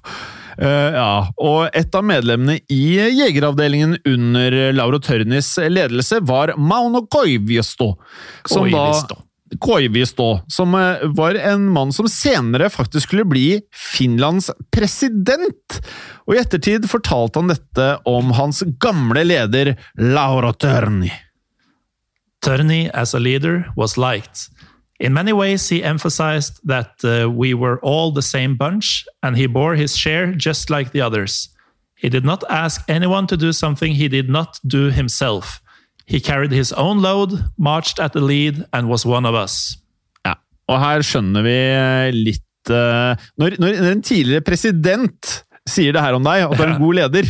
[0.96, 7.94] ja, og et av medlemmene i jegeravdelingen under Lauro Tørnis ledelse var Mauno Koivisto.
[8.48, 9.20] Som Koivisto.
[9.20, 9.27] Da,
[9.60, 15.80] Koivisto, som eh, var en mann som senere faktisk skulle bli Finlands president.
[16.26, 21.12] Og i ettertid fortalte han dette om hans gamle leder Laura Tørni.
[22.44, 24.48] Tørni as a leader, was liked.
[25.00, 29.46] In many ways, he emphasized that uh, we were all the same bunch, and he
[29.46, 31.48] bore his share just like the others.
[31.94, 35.60] He did not ask anyone to do something he did not do himself.
[36.08, 39.76] He carried his own load, marched at the lead, and was one of us.
[40.24, 40.38] Ja,
[40.70, 41.58] og her skjønner vi
[42.16, 45.34] litt uh, når, når en tidligere president
[45.68, 47.28] sier det her om deg, at du er en god leder,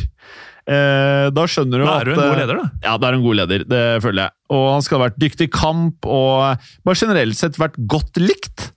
[0.71, 2.71] uh, da skjønner du Da at er du en god eh, leder, da.
[2.87, 4.37] Ja, da er du en god leder, det føler jeg.
[4.55, 8.71] Og han skal ha vært dyktig i kamp, og bare generelt sett vært godt likt.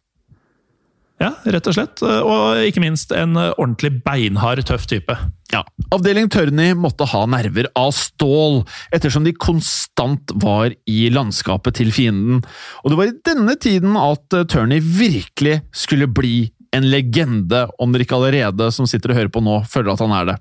[1.21, 2.01] Ja, rett og slett.
[2.01, 5.13] Og ikke minst en ordentlig beinhard, tøff type.
[5.51, 8.61] Ja, Avdeling Tørni måtte ha nerver av stål,
[8.95, 12.39] ettersom de konstant var i landskapet til fienden.
[12.81, 18.05] Og det var i denne tiden at Tørni virkelig skulle bli en legende, om dere
[18.05, 20.37] ikke allerede som sitter og hører på nå, føler at han er det.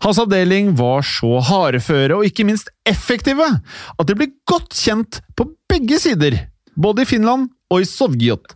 [0.00, 5.50] Hans avdeling var så hardføre og ikke minst effektive at de ble godt kjent på
[5.68, 6.46] begge sider,
[6.80, 8.55] både i Finland og i Sovjet.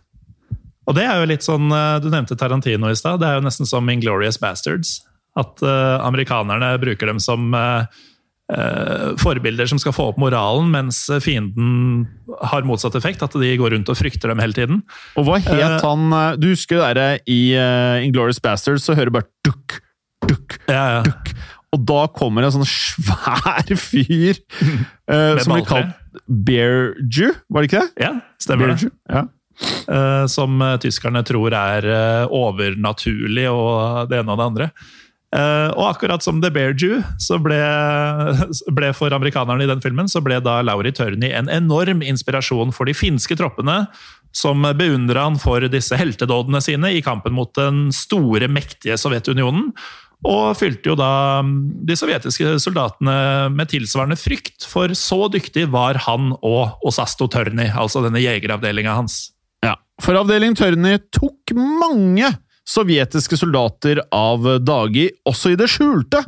[0.89, 3.21] Og det er jo litt sånn, eh, Du nevnte Tarantino i stad.
[3.21, 5.01] Det er jo nesten som Inglorious Bastards.
[5.37, 7.85] At uh, amerikanerne bruker dem som uh,
[8.51, 12.03] uh, forbilder som skal få opp moralen, mens fienden
[12.49, 13.23] har motsatt effekt.
[13.23, 14.81] At de går rundt og frykter dem hele tiden.
[15.15, 17.39] Og hva het han Du husker det derre i
[18.03, 19.79] Inglorious Bastards, så hører du bare dukk,
[20.27, 21.01] dukk, Ja, ja.
[21.07, 21.31] dukk.
[21.71, 24.35] Og da kommer en sånn svær fyr
[25.11, 28.03] eh, som blir kalt Bearju, var det ikke det?
[28.03, 28.89] ja stemmer det.
[29.07, 29.23] Ja.
[29.87, 34.71] Eh, som eh, tyskerne tror er eh, overnaturlig og det ene og det andre.
[35.31, 37.55] Og akkurat som The Bear Jew, så ble,
[38.75, 42.89] ble for amerikanerne i den filmen, så ble da Lauri Tørni en enorm inspirasjon for
[42.89, 43.85] de finske troppene,
[44.35, 49.71] som beundra han for disse heltedådene sine i kampen mot den store, mektige Sovjetunionen.
[50.27, 51.53] Og fylte jo da mm,
[51.87, 53.15] de sovjetiske soldatene
[53.55, 59.31] med tilsvarende frykt, for så dyktig var han og Osasto Tørni, altså denne jegeravdelinga hans.
[60.01, 62.31] For avdeling Tørny tok mange
[62.71, 66.23] sovjetiske soldater av dage, også i det skjulte.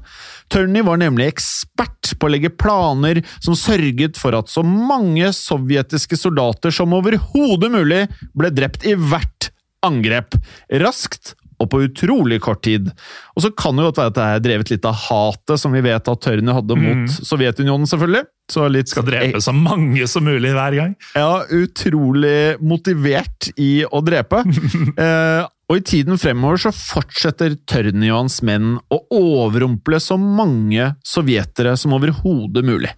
[0.52, 6.20] Tørny var nemlig ekspert på å legge planer som sørget for at så mange sovjetiske
[6.20, 8.04] soldater som overhodet mulig
[8.38, 9.50] ble drept i hvert
[9.84, 10.38] angrep,
[10.84, 12.91] raskt og på utrolig kort tid.
[13.34, 15.73] Og så kan det jo godt være at det er drevet litt av hatet som
[15.76, 18.26] vi vet at Tørny hadde mot Sovjetunionen, selvfølgelig.
[18.52, 20.95] Så litt Skal drepe så mange som mulig hver gang.
[21.15, 24.43] ja, utrolig motivert i å drepe.
[25.06, 30.91] eh, og i tiden fremover så fortsetter Tørny og hans menn å overrumple så mange
[31.08, 32.91] sovjetere som overhodet mulig.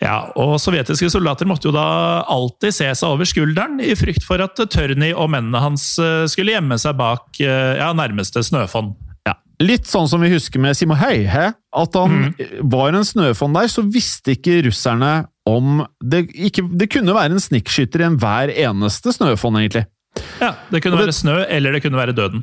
[0.00, 1.84] Ja, og Sovjetiske soldater måtte jo da
[2.32, 6.54] alltid se seg over skulderen i frykt for at Tørni og mennene hans eh, skulle
[6.54, 8.94] gjemme seg bak eh, ja, nærmeste snøfonn.
[9.28, 12.30] Ja, Litt sånn som vi husker med Simo Heihe, at han
[12.72, 17.44] var en snøfonn der, så visste ikke russerne om det, ikke, det kunne være en
[17.44, 19.84] snikkskytter i enhver eneste snøfonn, egentlig.
[20.40, 22.40] Ja, Det kunne det- være snø, eller det kunne være døden.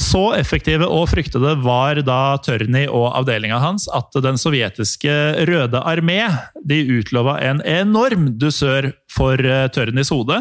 [0.00, 5.12] Så effektive og fryktede var da Tørny og avdelinga hans at den sovjetiske
[5.48, 6.22] Røde armé
[6.64, 10.38] de utlova en enorm dusør for Tørnis Tørnys hode.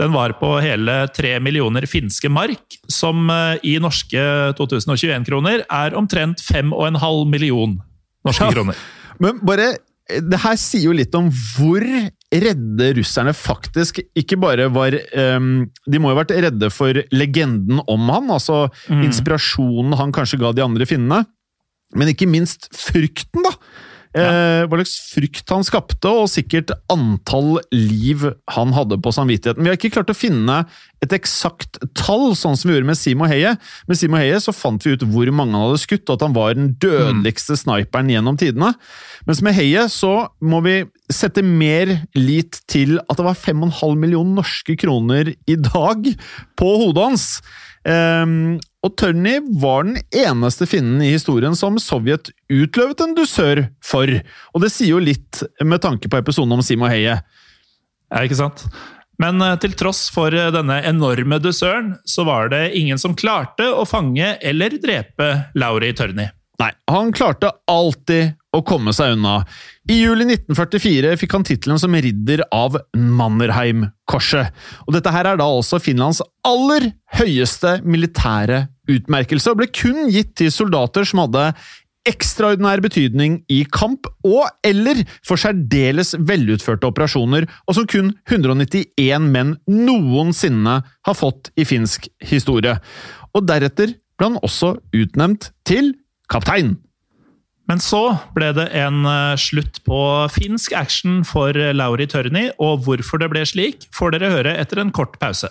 [0.00, 4.18] Den var på hele tre millioner finske mark, som eh, i norske
[4.58, 7.76] 2021-kroner er omtrent fem og en halv million
[8.26, 8.50] norske Ja.
[8.56, 8.80] kroner.
[9.22, 11.84] Men bare Det her sier jo litt om hvor
[12.34, 14.96] redde russerne faktisk ikke bare var
[15.38, 20.42] um, De må jo ha vært redde for legenden om han, altså inspirasjonen han kanskje
[20.42, 21.22] ga de andre finnene,
[21.94, 23.54] men ikke minst frykten, da!
[24.14, 28.22] Eh, hva slags frykt han skapte, og sikkert antall liv
[28.54, 29.64] han hadde på samvittigheten.
[29.64, 30.60] Vi har ikke klart å finne
[31.02, 33.56] et eksakt tall, sånn som vi gjorde med Simo Heie.
[33.90, 36.36] Med Simo Heie så fant vi ut hvor mange han hadde skutt, og at han
[36.36, 38.70] var den dødeligste sniperen gjennom tidene.
[39.26, 40.78] Mens med Heie så må vi
[41.10, 46.06] sette mer lit til at det var 5,5 millioner norske kroner i dag
[46.54, 47.28] på hodet hans.
[47.84, 54.10] Ehm, og Tørny var den eneste finnen i historien som Sovjet utløvet en dusør for.
[54.52, 57.16] Og det sier jo litt med tanke på episoden om Simo Heie.
[58.12, 58.66] Ja, ikke sant?
[59.22, 63.70] Men eh, til tross for eh, denne enorme dusøren, så var det ingen som klarte
[63.72, 66.28] å fange eller drepe Lauri Tørny.
[66.60, 69.40] Nei, han klarte alltid å komme seg unna.
[69.90, 72.78] I juli 1944 fikk han tittelen som ridder av
[74.14, 74.52] Mannerheim-korset.
[74.86, 80.36] Og dette her er da også Finlands aller høyeste militære utmerkelse, og ble kun gitt
[80.36, 81.52] til soldater som hadde
[82.04, 89.56] ekstraordinær betydning i kamp og eller for særdeles velutførte operasjoner, og som kun 191 menn
[89.66, 92.76] noensinne har fått i finsk historie.
[93.34, 95.94] Og deretter ble han også utnevnt til
[96.28, 96.76] kaptein.
[97.70, 98.02] Men så
[98.36, 99.98] ble det en eh, slutt på
[100.34, 104.92] finsk action for Lauri Tørni, og hvorfor det ble slik, får dere høre etter en
[104.92, 105.48] kort pause.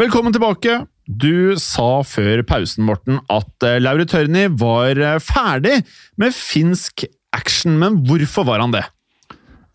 [0.00, 0.82] Velkommen tilbake.
[1.06, 5.82] Du sa før pausen, Morten, at eh, Lauri Tørni var eh, ferdig
[6.20, 8.84] med finsk action, men hvorfor var han det?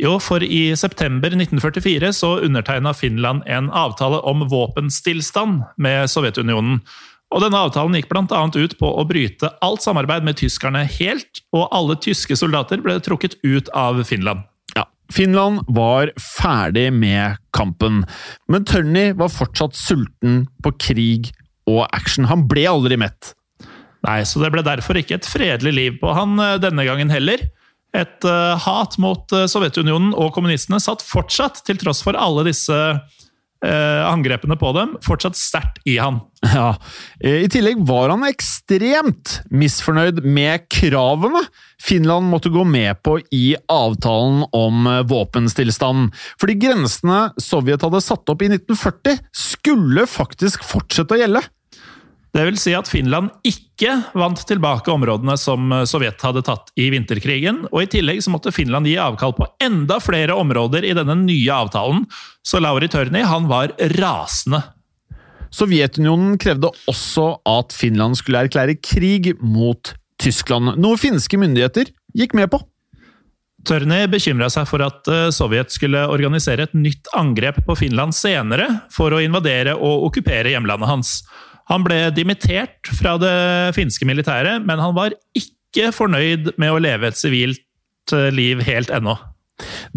[0.01, 6.83] Jo, for i september 1944 så undertegna Finland en avtale om våpenstillstand med Sovjetunionen.
[7.35, 8.43] Og denne avtalen gikk bl.a.
[8.55, 13.35] ut på å bryte alt samarbeid med tyskerne helt, og alle tyske soldater ble trukket
[13.43, 14.45] ut av Finland.
[14.77, 18.05] Ja, Finland var ferdig med kampen,
[18.47, 21.33] men Tørny var fortsatt sulten på krig
[21.67, 22.29] og action.
[22.31, 23.33] Han ble aldri mett.
[24.07, 27.41] Nei, så det ble derfor ikke et fredelig liv på han eh, denne gangen heller.
[27.95, 32.75] Et uh, hat mot eh, Sovjetunionen og kommunistene satt fortsatt, til tross for alle disse
[32.75, 32.99] eh,
[34.05, 36.21] angrepene på dem, fortsatt sterkt i han.
[36.45, 36.75] Ja,
[37.23, 41.41] eh, I tillegg var han ekstremt misfornøyd med kravene
[41.81, 45.07] Finland måtte gå med på i avtalen om våpenstillstanden.
[45.07, 46.13] våpenstillstand.
[46.41, 51.43] Fordi grensene Sovjet hadde satt opp i 1940, skulle faktisk fortsette å gjelde.
[52.37, 56.91] Det vil si at Finland ikke vant tilbake områdene som eh, Sovjet hadde tatt i
[56.93, 61.15] vinterkrigen, og i tillegg så måtte Finland gi avkall på enda flere områder i denne
[61.23, 62.03] nye avtalen,
[62.45, 64.61] så Lauri Tørni han var rasende.
[65.49, 72.51] Sovjetunionen krevde også at Finland skulle erklære krig mot Tyskland, noe finske myndigheter gikk med
[72.53, 72.61] på.
[73.65, 78.69] Tørni bekymra seg for at eh, Sovjet skulle organisere et nytt angrep på Finland senere
[78.93, 81.17] for å invadere og okkupere hjemlandet hans.
[81.71, 83.37] Han ble dimittert fra det
[83.77, 88.93] finske militæret, men han var ikke fornøyd med å leve et sivilt eh, liv helt
[88.93, 89.17] ennå.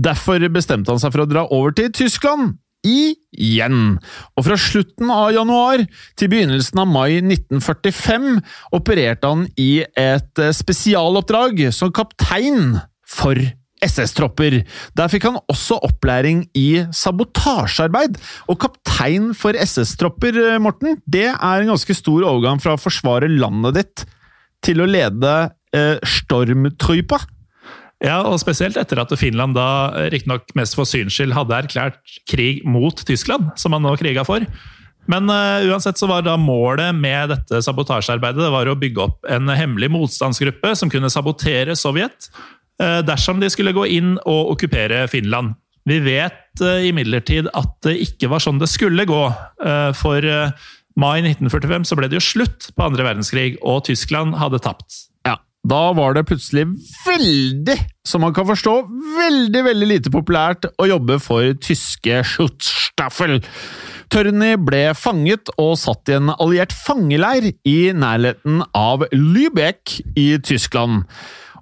[0.01, 2.57] Derfor bestemte han seg for å dra over til Tyskland.
[2.81, 3.99] Igjen!
[4.41, 5.83] Og fra slutten av januar
[6.19, 8.41] til begynnelsen av mai 1945
[8.77, 12.79] opererte han i et eh, spesialoppdrag som kaptein
[13.11, 13.37] for
[13.85, 14.61] SS-tropper.
[14.99, 18.19] Der fikk han også opplæring i sabotasjearbeid.
[18.51, 23.31] Og kaptein for SS-tropper, eh, Morten, det er en ganske stor overgang fra å forsvare
[23.31, 24.07] landet ditt
[24.65, 25.35] til å lede
[25.77, 27.21] eh, Stormtrypa.
[28.01, 32.21] Ja, og spesielt etter at Finland da eh, riktignok mest for syns skyld hadde erklært
[32.31, 34.47] krig mot Tyskland, som han nå kriga for.
[35.11, 39.29] Men uh, uansett så var da målet med dette sabotasjearbeidet det var å bygge opp
[39.33, 42.29] en hemmelig motstandsgruppe som kunne sabotere Sovjet
[43.05, 45.53] dersom de skulle gå inn og okkupere Finland.
[45.89, 49.23] Vi vet uh, imidlertid at det ikke var sånn det skulle gå.
[50.01, 50.25] For
[51.01, 55.05] mai 1945 så ble det jo slutt på andre verdenskrig, og Tyskland hadde tapt.
[55.29, 56.67] Ja, da var det plutselig
[57.05, 57.77] veldig,
[58.09, 58.75] som man kan forstå,
[59.19, 63.41] veldig, veldig lite populært å jobbe for tyske Schutzstaffel.
[64.11, 71.05] Tørny ble fanget og satt i en alliert fangeleir i nærheten av Lübeck i Tyskland.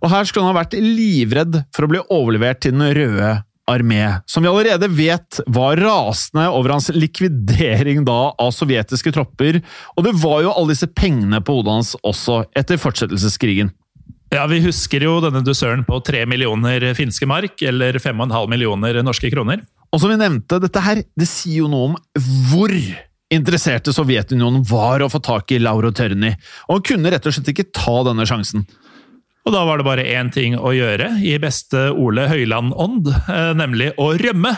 [0.02, 3.36] Og her skulle han ha vært livredd for å bli overlevert til Den røde
[3.68, 9.60] armé, som vi allerede vet var rasende over hans likvidering da av sovjetiske tropper,
[9.96, 13.74] og det var jo alle disse pengene på hodet hans også etter fortsettelseskrigen.
[14.32, 18.36] Ja, Vi husker jo denne dusøren på tre millioner finske mark, eller fem og en
[18.36, 19.62] halv millioner norske kroner.
[19.92, 21.94] Og som vi nevnte, dette her, det sier jo noe om
[22.50, 22.74] hvor
[23.32, 26.34] interesserte Sovjetunionen var å få tak i Lauro Tørny,
[26.68, 28.66] og han kunne rett og slett ikke ta denne sjansen.
[29.46, 33.92] Og da var det bare én ting å gjøre, i beste Ole Høiland-ånd, eh, nemlig
[33.96, 34.54] å rømme.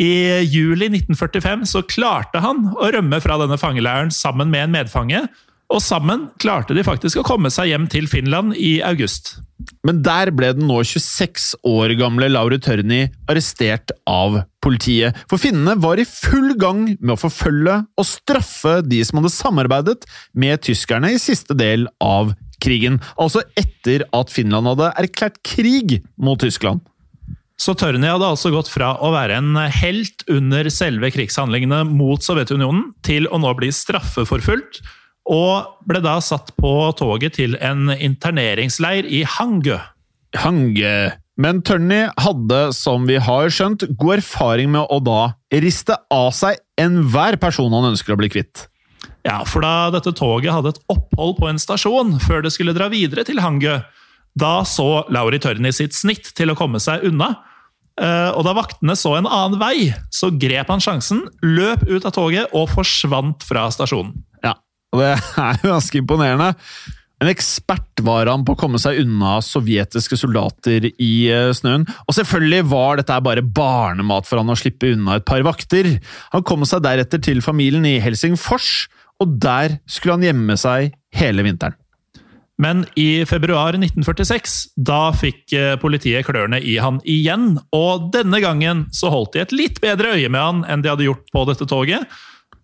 [0.00, 5.26] I juli 1945 så klarte han å rømme fra denne fangeleiren sammen med en medfange,
[5.72, 9.38] og sammen klarte de faktisk å komme seg hjem til Finland i august.
[9.86, 15.16] Men der ble den nå 26 år gamle Laure Tørny arrestert av politiet.
[15.30, 20.08] For finnene var i full gang med å forfølge og straffe de som hadde samarbeidet
[20.34, 23.00] med tyskerne i siste del av krigen.
[23.20, 26.82] Altså etter at Finland hadde erklært krig mot Tyskland.
[27.62, 32.88] Så Tørni hadde altså gått fra å være en helt under selve krigshandlingene mot Sovjetunionen,
[33.06, 34.80] til å nå bli straffeforfulgt
[35.30, 39.78] og ble da satt på toget til en interneringsleir i Hangø.
[40.42, 41.12] Hangø.
[41.38, 45.20] Men Tørni hadde, som vi har skjønt, god erfaring med å da
[45.62, 48.66] riste av seg enhver person han ønsker å bli kvitt.
[49.26, 52.88] Ja, for da dette toget hadde et opphold på en stasjon før det skulle dra
[52.92, 53.78] videre til Hangö,
[54.38, 57.34] da så Lauri Tørni sitt snitt til å komme seg unna.
[58.00, 62.14] Eh, og da vaktene så en annen vei, så grep han sjansen, løp ut av
[62.16, 64.16] toget og forsvant fra stasjonen.
[64.42, 64.56] Ja,
[64.94, 65.12] og det
[65.44, 66.52] er jo ganske imponerende.
[67.22, 71.84] En ekspert var han på å komme seg unna sovjetiske soldater i eh, snøen.
[72.08, 75.92] Og selvfølgelig var dette bare barnemat for han å slippe unna et par vakter.
[76.32, 78.88] Han kom seg deretter til familien i Helsingfors,
[79.22, 81.78] og der skulle han gjemme seg hele vinteren.
[82.62, 88.84] Men i februar 1946 da fikk eh, politiet klørne i han igjen, og denne gangen
[88.94, 91.66] så holdt de et litt bedre øye med han enn de hadde gjort på dette
[91.70, 92.06] toget.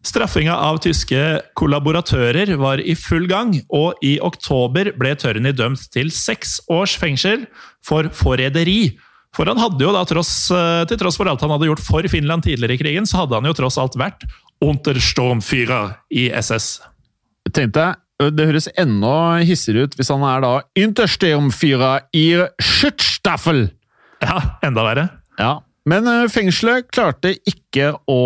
[0.07, 1.19] Straffinga av tyske
[1.59, 7.49] kollaboratører var i full gang, og i oktober ble Tørni dømt til seks års fengsel
[7.85, 8.95] for forræderi.
[9.35, 12.07] For han hadde jo da, tross, eh, til tross for alt han hadde gjort for
[12.13, 14.25] Finland tidligere i krigen, så hadde han jo tross alt vært
[14.65, 16.79] Untersturmführer i SS.
[17.53, 20.53] Tenkte jeg, Det høres enda hissigere ut hvis han er da
[20.83, 22.27] Untersturmführer i
[22.59, 23.69] Schutzstaffel!
[24.25, 25.05] Ja, enda verre.
[25.39, 28.19] Ja, men fengselet klarte ikke å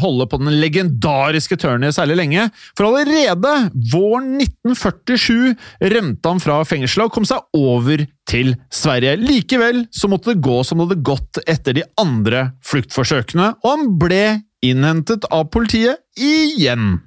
[0.00, 3.52] holde på den legendariske Tørny særlig lenge, for allerede
[3.92, 5.54] våren 1947
[5.94, 9.14] rømte han fra fengselet og kom seg over til Sverige.
[9.22, 13.88] Likevel så måtte det gå som det hadde gått etter de andre fluktforsøkene, og han
[14.02, 14.24] ble
[14.64, 16.98] innhentet av politiet igjen.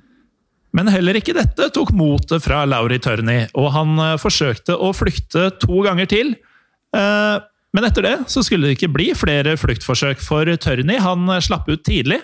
[0.75, 5.49] Men heller ikke dette tok motet fra Lauri Tørni, og han eh, forsøkte å flykte
[5.61, 6.35] to ganger til.
[6.95, 7.37] Eh,
[7.73, 11.83] men etter det så skulle det ikke bli flere fluktforsøk for Tørni Han slapp ut
[11.85, 12.21] tidlig.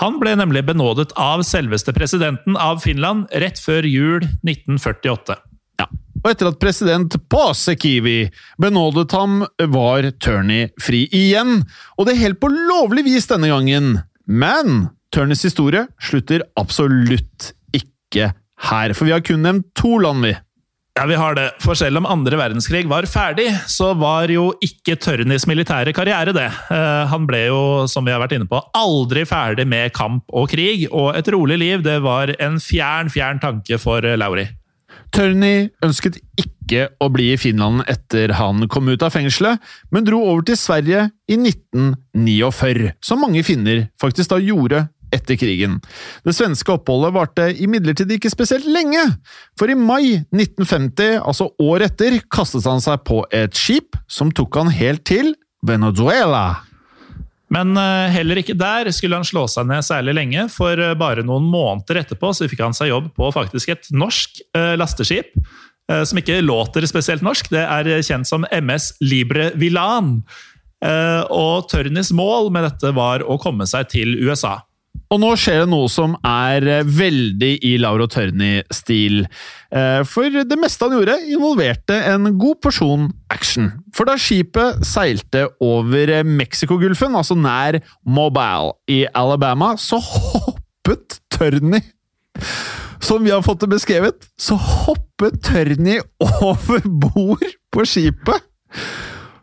[0.00, 5.36] Han ble nemlig benådet av selveste presidenten av Finland rett før jul 1948.
[5.80, 5.88] Ja.
[6.22, 9.42] Og etter at president Paasikivi benådet ham,
[9.74, 11.60] var Tørni fri igjen.
[11.98, 13.98] Og det helt på lovlig vis denne gangen.
[14.26, 18.32] Men Turners historie slutter absolutt ikke
[18.68, 20.32] her, for vi har kun nevnt to land, vi.
[20.92, 21.46] Ja, vi har det.
[21.64, 26.48] For selv om andre verdenskrig var ferdig, så var jo ikke Tørnis militære karriere det.
[26.68, 30.50] Eh, han ble jo, som vi har vært inne på, aldri ferdig med kamp og
[30.52, 34.50] krig, og et rolig liv det var en fjern, fjern tanke for Lauri.
[35.12, 39.60] Tørny ønsket ikke å bli i Finland etter han kom ut av fengselet,
[39.92, 45.76] men dro over til Sverige i 1949, som mange finner faktisk da gjorde etter krigen.
[46.24, 49.04] Det svenske oppholdet varte imidlertid ikke spesielt lenge,
[49.60, 54.62] for i mai 1950, altså året etter, kastet han seg på et skip som tok
[54.62, 55.34] han helt til
[55.66, 56.62] Venezuela.
[57.52, 61.24] Men eh, heller ikke der skulle han slå seg ned særlig lenge, for eh, bare
[61.26, 65.36] noen måneder etterpå så fikk han seg jobb på faktisk et norsk eh, lasteskip.
[66.06, 67.48] Som ikke låter spesielt norsk.
[67.52, 70.12] Det er kjent som MS Libre Villan.
[71.34, 74.54] Og Tørnis mål med dette var å komme seg til USA.
[75.12, 79.26] Og nå skjer det noe som er eh, veldig i Lauro Tørni-stil.
[79.68, 83.68] Eh, For det meste han gjorde, involverte en god porsjon action.
[83.92, 91.82] For da skipet seilte over eh, Mexicogolfen, altså nær Mobile i Alabama, så hoppet Tørni
[93.02, 98.48] Som vi har fått det beskrevet, så hoppet Tørni over bord på skipet.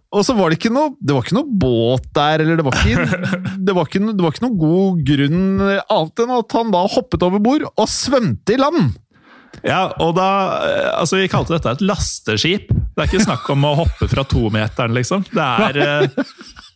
[0.09, 2.79] Og så var det ikke noe Det var ikke noe båt der, eller det var
[2.79, 3.19] ikke,
[3.67, 7.25] det var ikke, det var ikke noe god grunn annet enn at han da hoppet
[7.27, 8.97] over bord og svømte i land.
[9.65, 10.29] Ja, og da,
[10.99, 12.69] altså Vi kalte dette et lasteskip.
[12.69, 15.25] Det er ikke snakk om å hoppe fra tometeren, liksom.
[15.31, 16.07] Det er, eh,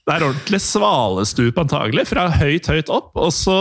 [0.03, 3.13] det er ordentlig svalestup, antagelig, fra høyt, høyt opp.
[3.19, 3.57] Og så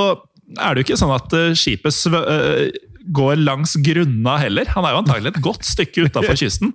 [0.58, 2.64] er det jo ikke sånn at eh, skipet svø eh,
[3.10, 4.68] går langs grunna heller.
[4.76, 6.72] Han er jo antagelig et godt stykke utafor kysten.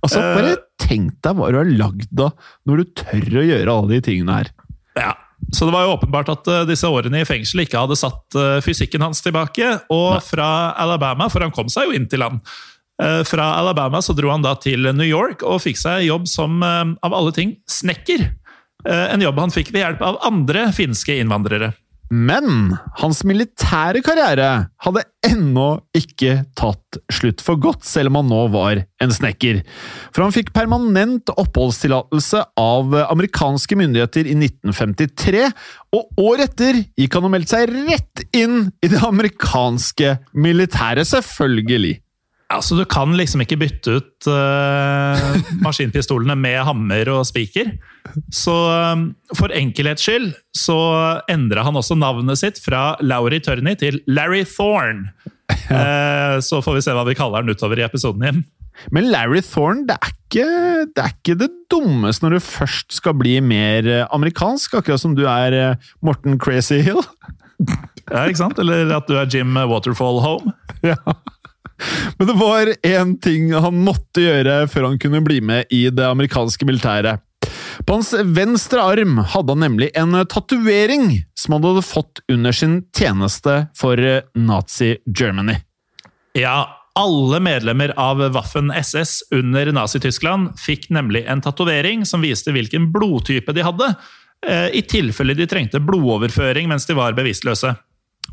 [0.00, 0.22] Altså.
[0.22, 2.32] Bare tenk deg hva du har lagd av
[2.68, 4.50] når du tør å gjøre alle de tingene her.
[4.96, 5.12] Ja,
[5.52, 8.60] Så det var jo åpenbart at eh, disse årene i fengsel ikke hadde satt eh,
[8.64, 9.74] fysikken hans tilbake.
[9.92, 12.40] Og fra Alabama, for han kom seg jo inn til land.
[13.02, 16.62] Eh, Fra Alabama så dro han da til New York og fikk seg jobb som,
[16.64, 18.30] av alle ting, snekker.
[18.86, 21.72] En jobb han fikk ved hjelp av andre finske innvandrere.
[22.10, 24.50] Men hans militære karriere
[24.84, 29.62] hadde ennå ikke tatt slutt for godt, selv om han nå var en snekker.
[30.14, 35.44] For han fikk permanent oppholdstillatelse av amerikanske myndigheter i 1953,
[35.98, 41.96] og året etter gikk han og meldte seg rett inn i det amerikanske militæret, selvfølgelig.
[42.52, 47.72] Altså, Du kan liksom ikke bytte ut uh, maskinpistolene med hammer og spiker.
[48.30, 50.76] Så um, for enkelhets skyld så
[51.32, 55.10] endra han også navnet sitt fra Laurie Turney til Larry Thorne.
[55.66, 58.40] Uh, så får vi se hva vi kaller han utover i episoden igjen.
[58.94, 60.44] Men Larry Thorne, det er, ikke,
[60.94, 65.16] det er ikke det dummeste når du først skal bli mer eh, amerikansk, akkurat som
[65.18, 67.02] du er Morten Crazy Hill.
[68.10, 68.60] Ja, ikke sant?
[68.62, 70.54] Eller at du er Jim Waterfall Home.
[70.86, 70.98] Ja.
[72.18, 76.06] Men det var én ting han måtte gjøre før han kunne bli med i det
[76.08, 77.22] amerikanske militæret.
[77.86, 82.80] På hans venstre arm hadde han nemlig en tatovering som han hadde fått under sin
[82.96, 85.58] tjeneste for eh, Nazi Germany.
[86.36, 86.64] Ja,
[86.96, 93.64] alle medlemmer av Waffen-SS under Nazi-Tyskland fikk nemlig en tatovering som viste hvilken blodtype de
[93.66, 93.90] hadde,
[94.48, 97.74] eh, i tilfelle de trengte blodoverføring mens de var bevisstløse.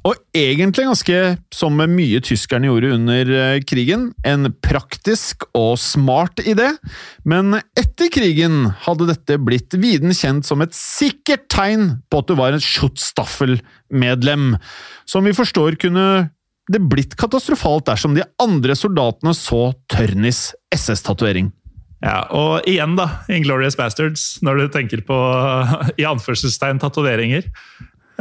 [0.03, 1.19] Og egentlig ganske
[1.55, 6.73] som mye tyskerne gjorde under eh, krigen, en praktisk og smart idé,
[7.29, 12.35] men etter krigen hadde dette blitt viden kjent som et sikkert tegn på at du
[12.39, 14.57] var en Schutzstaffel-medlem.
[15.07, 16.07] Som vi forstår kunne
[16.71, 21.51] det blitt katastrofalt dersom de andre soldatene så Tørnis SS-tatovering.
[22.03, 25.15] Ja, og igjen, da, Inglorious Bastards, når du tenker på
[26.01, 27.47] i anførselstegn tatoveringer.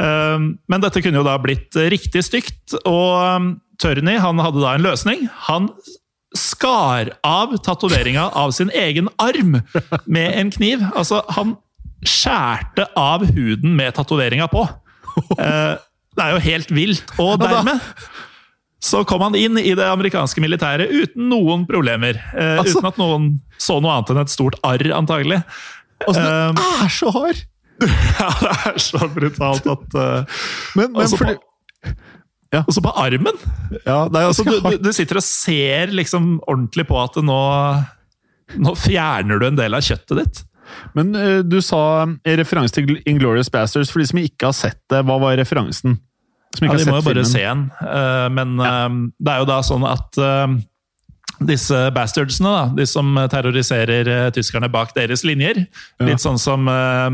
[0.01, 3.49] Um, Men dette kunne jo da blitt riktig stygt, og um,
[3.81, 5.27] Tørny han hadde da en løsning.
[5.49, 5.69] Han
[6.33, 9.59] skar av tatoveringa av sin egen arm
[10.09, 10.81] med en kniv.
[10.97, 11.55] Altså, han
[12.03, 14.65] skjærte av huden med tatoveringa på.
[15.37, 15.75] Eh,
[16.13, 17.13] Det er jo helt vilt.
[17.21, 17.79] Og dermed
[18.83, 22.17] så kom han inn i det amerikanske militæret uten noen problemer.
[22.33, 23.29] Eh, Altså- Uten at noen
[23.61, 25.43] så noe annet enn et stort arr, antagelig.
[26.07, 26.25] Altså,
[26.57, 27.43] du er så hard!
[28.19, 30.39] Ja, det er så brutalt at uh,
[30.77, 33.39] Men, men fordi på, også på armen!
[33.81, 37.39] Ja, er Altså, du, du, du sitter og ser liksom ordentlig på at nå
[38.61, 40.41] Nå fjerner du en del av kjøttet ditt.
[40.93, 43.89] Men uh, du sa i referanse til Inglorious Bastards.
[43.89, 45.97] For de som ikke har sett det, hva var referansen?
[46.53, 47.31] Som Ja, ikke de må jo bare filmen.
[47.31, 47.63] se den.
[47.81, 50.53] Uh, men eh, det er jo da sånn at eh,
[51.49, 55.63] disse bastardsene, da, de som terroriserer eh, tyskerne bak deres linjer,
[55.97, 56.05] Ja.
[56.11, 57.09] litt sånn som, uh,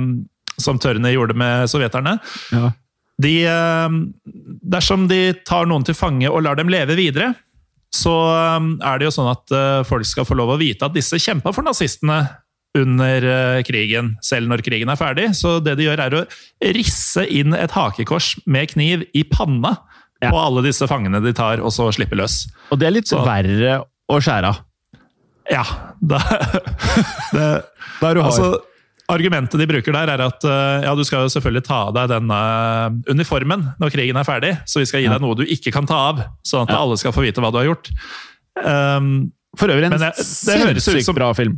[0.59, 2.17] som Tørne gjorde med sovjeterne
[2.53, 2.71] Ja.
[3.21, 3.89] de, eh,
[4.69, 7.33] Dersom de tar noen til fange og lar dem leve videre,
[7.93, 10.93] så eh, er det jo sånn at eh, folk skal få lov å vite at
[10.93, 12.21] disse kjempa for nazistene
[12.77, 15.31] under krigen, selv når krigen er ferdig.
[15.33, 16.25] Så det de gjør, er å
[16.77, 19.71] risse inn et hakekors med kniv i panna
[20.21, 20.29] Ja.
[20.29, 22.43] på alle disse fangene de tar, og så slippe løs.
[22.71, 23.79] Og det er litt Så- verre
[24.11, 24.59] å skjære av.
[25.49, 25.63] Ja,
[25.99, 26.19] da,
[27.33, 27.63] det,
[28.01, 28.31] Da er du hard.
[28.31, 28.61] altså,
[29.09, 32.11] Argumentet de bruker der, er at eh, ja, du skal jo selvfølgelig ta av deg
[32.11, 32.39] denne
[33.09, 35.97] uniformen når krigen er ferdig, så vi skal gi deg noe du ikke kan ta
[36.11, 36.83] av, sånn at Ja.
[36.83, 37.89] alle skal få vite hva du har gjort.
[38.61, 41.57] Um, For øvrig en sinnssykt bra film.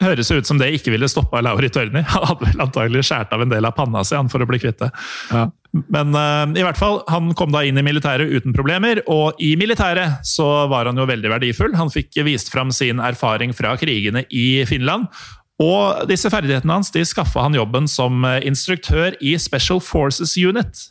[0.00, 2.02] Høres ut som det ikke ville stoppa Lauri Tørni.
[2.12, 4.80] Han hadde vel antagelig skåret av en del av panna si for å bli kvitt
[4.82, 4.90] det.
[5.32, 5.46] Ja.
[5.92, 9.52] Men uh, i hvert fall, han kom da inn i militæret uten problemer, og i
[9.60, 11.74] militæret så var han jo veldig verdifull.
[11.76, 15.10] Han fikk vist fram sin erfaring fra krigene i Finland.
[15.62, 20.90] Og disse ferdighetene hans de skaffa han jobben som eh, instruktør i Special Forces Unit.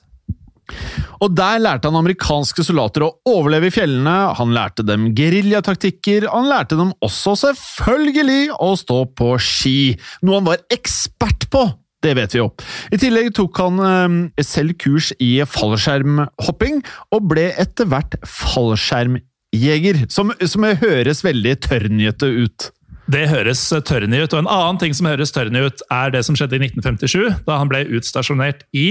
[1.22, 6.49] Og der lærte han amerikanske soldater å overleve i fjellene, han lærte dem geriljataktikker, han
[6.49, 9.80] lærte dem også selvfølgelig å stå på ski,
[10.26, 11.68] noe han var ekspert på!
[12.05, 12.49] Det vet vi jo.
[12.93, 20.34] I tillegg tok han eh, selv kurs i fallskjermhopping, og ble etter hvert fallskjermjeger, som,
[20.45, 22.70] som høres veldig tørrnyete ut.
[23.12, 26.38] Det høres tørny ut, og en annen ting som høres tørny ut, er det som
[26.38, 28.88] skjedde i 1957, da han ble utstasjonert i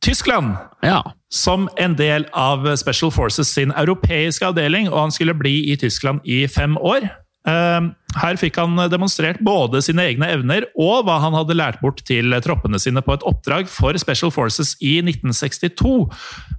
[0.00, 0.54] Tyskland.
[0.82, 1.02] Ja.
[1.28, 6.24] Som en del av Special Forces sin europeiske avdeling, og han skulle bli i Tyskland
[6.24, 7.10] i fem år.
[7.48, 7.90] Eh,
[8.20, 12.34] Her fikk han demonstrert både sine egne evner og hva han hadde lært bort til
[12.44, 16.08] troppene sine på et oppdrag for Special Forces i 1962.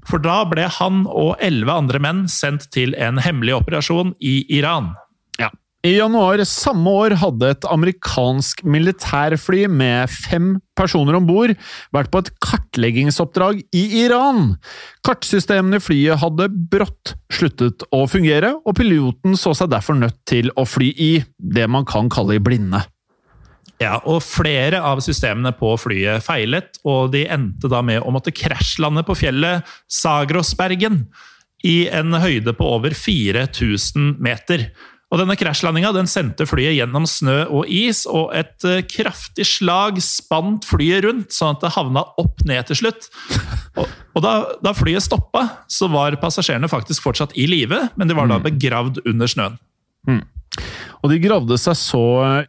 [0.08, 4.94] For da ble han og elleve andre menn sendt til en hemmelig operasjon i Iran.
[5.82, 11.56] I januar samme år hadde et amerikansk militærfly med fem personer om bord
[11.96, 14.60] vært på et kartleggingsoppdrag i Iran.
[15.08, 20.54] Kartsystemene i flyet hadde brått sluttet å fungere, og piloten så seg derfor nødt til
[20.54, 21.12] å fly i
[21.42, 22.84] det man kan kalle i blinde.
[23.82, 28.36] Ja, og flere av systemene på flyet feilet, og de endte da med å måtte
[28.38, 31.08] krasjlande på fjellet Sagrosbergen
[31.66, 34.70] i en høyde på over 4000 meter.
[35.12, 40.00] Og denne krasjlandinga den sendte flyet gjennom snø og is, og et eh, kraftig slag
[40.04, 43.10] spant flyet rundt, sånn at det havna opp ned til slutt.
[43.76, 44.34] Og, og da,
[44.64, 49.02] da flyet stoppa, så var passasjerene faktisk fortsatt i live, men de var da begravd
[49.04, 49.60] under snøen.
[51.02, 52.06] Og de gravde seg så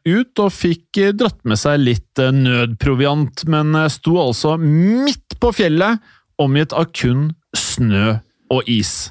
[0.07, 5.51] ut og fikk eh, dratt med seg litt eh, nødproviant, men sto altså midt på
[5.57, 5.99] fjellet,
[6.39, 8.21] omgitt av kun snø
[8.55, 9.11] og is.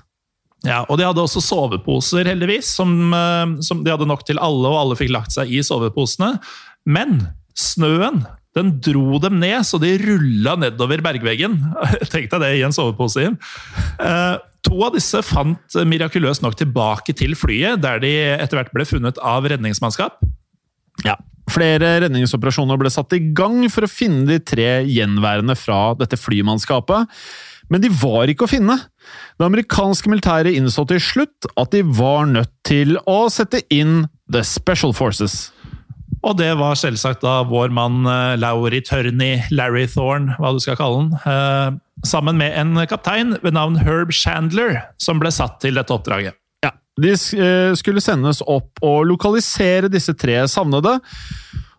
[0.68, 4.70] Ja, og de hadde også soveposer, heldigvis, som, eh, som de hadde nok til alle,
[4.70, 6.36] og alle fikk lagt seg i soveposene.
[6.86, 7.24] Men
[7.58, 8.24] snøen
[8.58, 11.58] den dro dem ned, så de rulla nedover bergveggen.
[12.12, 13.24] Tenk deg det i en sovepose.
[13.30, 13.38] inn.
[14.04, 14.38] Eh,
[14.68, 19.22] to av disse fant mirakuløst nok tilbake til flyet, der de etter hvert ble funnet
[19.24, 20.20] av redningsmannskap.
[21.08, 21.16] Ja.
[21.52, 27.10] Flere redningsoperasjoner ble satt i gang for å finne de tre gjenværende fra dette flymannskapet,
[27.72, 28.78] men de var ikke å finne.
[29.40, 34.44] Det amerikanske militæret innså til slutt at de var nødt til å sette inn The
[34.48, 35.50] Special Forces.
[36.22, 40.78] Og det var selvsagt da vår mann Lauri Laurie Turney, Larry Thorne, hva du skal
[40.78, 45.78] kalle han, eh, sammen med en kaptein ved navn Herb Chandler, som ble satt til
[45.80, 46.38] dette oppdraget.
[46.64, 51.00] Ja, De eh, skulle sendes opp og lokalisere disse tre savnede,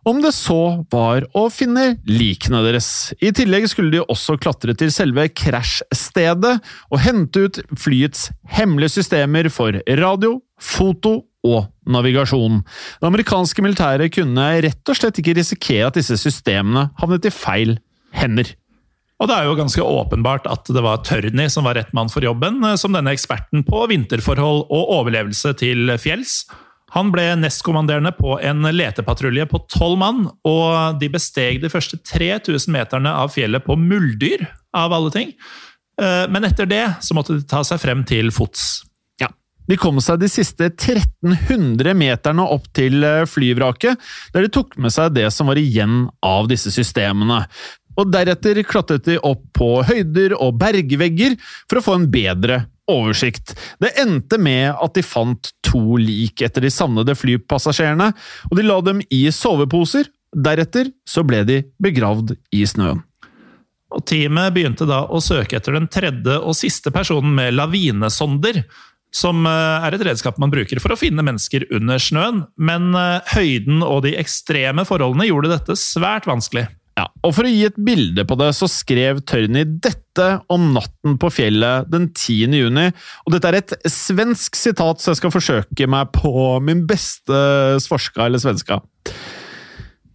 [0.08, 3.12] om det så var å finne likene deres.
[3.22, 6.56] I tillegg skulle de også klatre til selve krasjstedet
[6.90, 12.60] og hente ut flyets hemmelige systemer for radio, foto og navigasjon.
[13.02, 17.78] Det amerikanske militæret kunne rett og slett ikke risikere at disse systemene havnet i feil
[18.14, 18.54] hender.
[19.22, 22.24] Og det er jo ganske åpenbart at det var Tørni som var rett mann for
[22.26, 26.42] jobben, eh, som denne eksperten på vinterforhold og overlevelse til fjells.
[26.92, 32.72] Han ble nestkommanderende på en letepatrulje på tolv mann, og de besteg de første 3000
[32.74, 34.44] meterne av fjellet på muldyr,
[34.76, 35.32] av alle ting.
[36.00, 38.82] Eh, Men etter det så måtte de ta seg frem til fots.
[39.20, 39.30] Ja.
[39.68, 43.96] De kom seg de siste 1300 meterne opp til eh, flyvraket,
[44.34, 47.46] der de tok med seg det som var igjen av disse systemene.
[48.00, 51.36] Og deretter klatret de opp på høyder og bergvegger
[51.68, 52.62] for å få en bedre
[52.92, 53.54] oversikt.
[53.82, 58.10] Det endte med at de fant to lik etter de savnede flypassasjerene,
[58.50, 60.10] og de la dem i soveposer.
[60.32, 63.02] Deretter så ble de begravd i snøen.
[63.92, 68.62] Og Teamet begynte da å søke etter den tredje og siste personen med lavinesonder,
[69.12, 73.34] som eh, er et redskap man bruker for å finne mennesker under snøen, men eh,
[73.34, 76.64] høyden og de ekstreme forholdene gjorde dette svært vanskelig.
[76.98, 81.16] Ja, og For å gi et bilde på det, så skrev Tørni dette om natten
[81.20, 82.56] på fjellet den 10.
[82.58, 82.88] juni.
[83.24, 87.38] Og dette er et svensk sitat, så jeg skal forsøke meg på min beste
[87.80, 88.82] svorska eller svenska.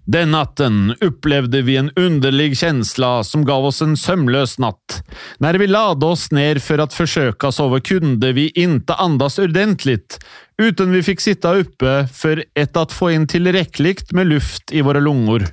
[0.07, 5.01] Den natten opplevde vi en underlig kjensla som gav oss en sømløs natt.
[5.43, 10.15] Når vi lade oss ned for å forsøke å sove, kunde vi inte andas ordentligt,
[10.61, 15.03] uten vi fikk sitte oppe for ett å få inn tilrekkelig med luft i våre
[15.03, 15.43] lungor.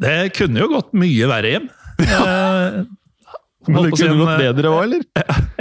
[0.00, 1.70] Det kunne jo gått mye verre hjem.
[3.62, 5.02] Eh, Men det kunne en, gått bedre òg, eller?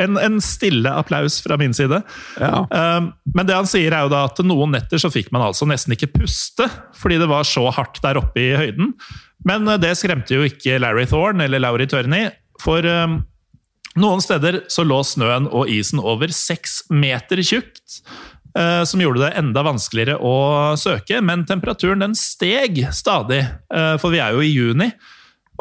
[0.02, 2.00] En, en stille applaus fra min side.
[2.42, 2.64] Ja.
[2.72, 5.94] Men det han sier er jo da at noen netter så fikk man altså nesten
[5.94, 6.66] ikke puste,
[6.98, 8.96] fordi det var så hardt der oppe i høyden.
[9.46, 12.32] Men eh, det skremte jo ikke Larry Thorne eller Laurie Tørney,
[12.64, 12.90] for
[14.00, 18.02] noen steder så lå snøen og isen over seks meter tjukt.
[18.58, 23.42] Eh, Som gjorde det enda vanskeligere å søke, men temperaturen den steg stadig.
[23.74, 24.92] eh, For vi er jo i juni.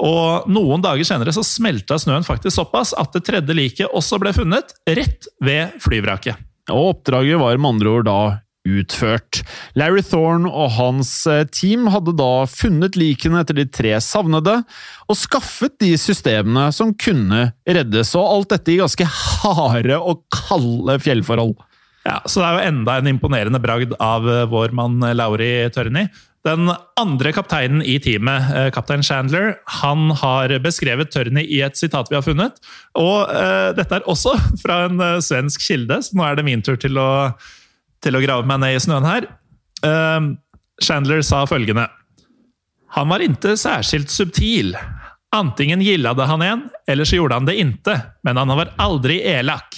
[0.00, 4.32] Og noen dager senere så smelta snøen faktisk såpass at det tredje liket også ble
[4.32, 6.38] funnet rett ved flyvraket.
[6.70, 8.20] Og oppdraget var med andre ord da
[8.68, 9.40] utført.
[9.78, 14.58] Larry Thorne og hans eh, team hadde da funnet likene etter de tre savnede,
[15.08, 20.98] og skaffet de systemene som kunne reddes, og alt dette i ganske harde og kalde
[21.02, 21.56] fjellforhold.
[22.06, 25.52] Ja, Så det er jo enda en imponerende bragd av eh, vår mann eh, Lauri
[25.74, 26.06] Tørni.
[26.46, 32.08] Den andre kapteinen i teamet, eh, kaptein Chandler, han har beskrevet Tørni i et sitat
[32.08, 32.56] vi har funnet.
[32.96, 34.32] Og eh, dette er også
[34.62, 37.10] fra en eh, svensk kilde, så nå er det min tur til å,
[38.00, 39.28] til å grave meg ned i snøen her.
[39.84, 40.30] Eh,
[40.80, 41.84] Chandler sa følgende
[42.96, 44.72] Han var inte særskilt subtil.
[45.36, 49.76] Antingen gillade han en, eller så gjorde han det inte, men han var aldri elak.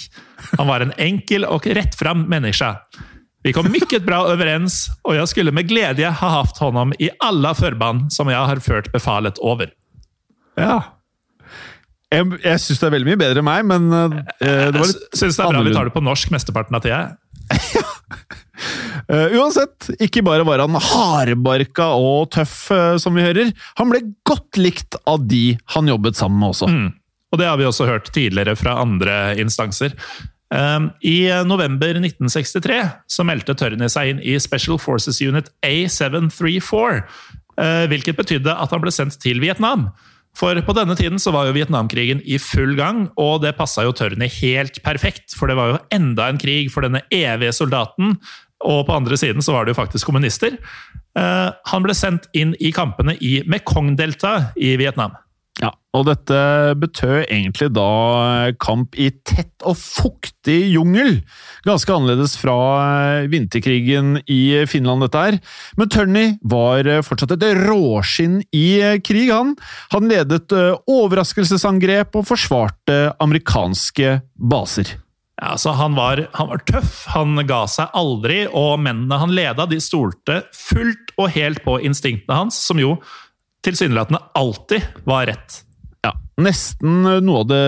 [0.57, 2.75] Han var en enkel och rättfram människa.
[3.43, 7.55] Vi kom mycket bra överens och jag skulle med glädje ha haft honom i alla
[7.55, 9.69] förband som jag har ført befalet over.
[10.55, 10.83] Ja.
[12.13, 15.05] Jeg, jeg syns det er veldig mye bedre enn meg, men uh, det var litt
[15.17, 17.01] Syns det er bra vi tar det på norsk mesteparten av tida.
[19.09, 23.53] uh, uansett, ikke bare var han hardbarka og tøff, uh, som vi hører.
[23.81, 26.69] Han ble godt likt av de han jobbet sammen med også.
[26.69, 26.91] Mm.
[27.33, 29.97] Og det har vi også hørt tidligere fra andre instanser.
[30.53, 32.79] Um, I november 1963
[33.09, 36.99] så meldte Tørni seg inn i Special Forces Unit A734,
[37.57, 39.87] eh, hvilket betydde at han ble sendt til Vietnam.
[40.37, 43.93] For på denne tiden så var jo Vietnamkrigen i full gang, og det passa jo
[43.97, 48.17] Tørni helt perfekt, for det var jo enda en krig for denne evige soldaten.
[48.63, 50.57] Og på andre siden så var det jo faktisk kommunister.
[51.17, 55.17] Eh, han ble sendt inn i kampene i Mekong-deltaet i Vietnam.
[55.61, 56.37] Ja, og dette
[56.81, 61.19] betød egentlig da kamp i tett og fuktig jungel.
[61.67, 65.37] Ganske annerledes fra eh, vinterkrigen i Finland, dette her.
[65.77, 69.53] Men Turney var eh, fortsatt et råskinn i eh, krig, han.
[69.93, 70.49] Han ledet
[70.89, 74.95] overraskelsesangrep og forsvarte amerikanske baser.
[75.37, 79.69] Ja, altså han, var, han var tøff, han ga seg aldri, og mennene han leda,
[79.69, 82.97] de stolte fullt og helt på instinktene hans, som jo
[83.65, 85.61] tilsynelatende alltid var rett.
[86.03, 86.11] Ja,
[86.43, 87.61] nesten noe av det,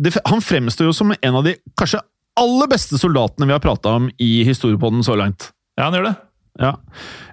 [0.00, 2.00] det Han fremstår jo som en av de kanskje
[2.40, 5.50] aller beste soldatene vi har prata om i historiepodden så langt.
[5.76, 6.16] Ja, han gjør det.
[6.60, 6.70] Ja.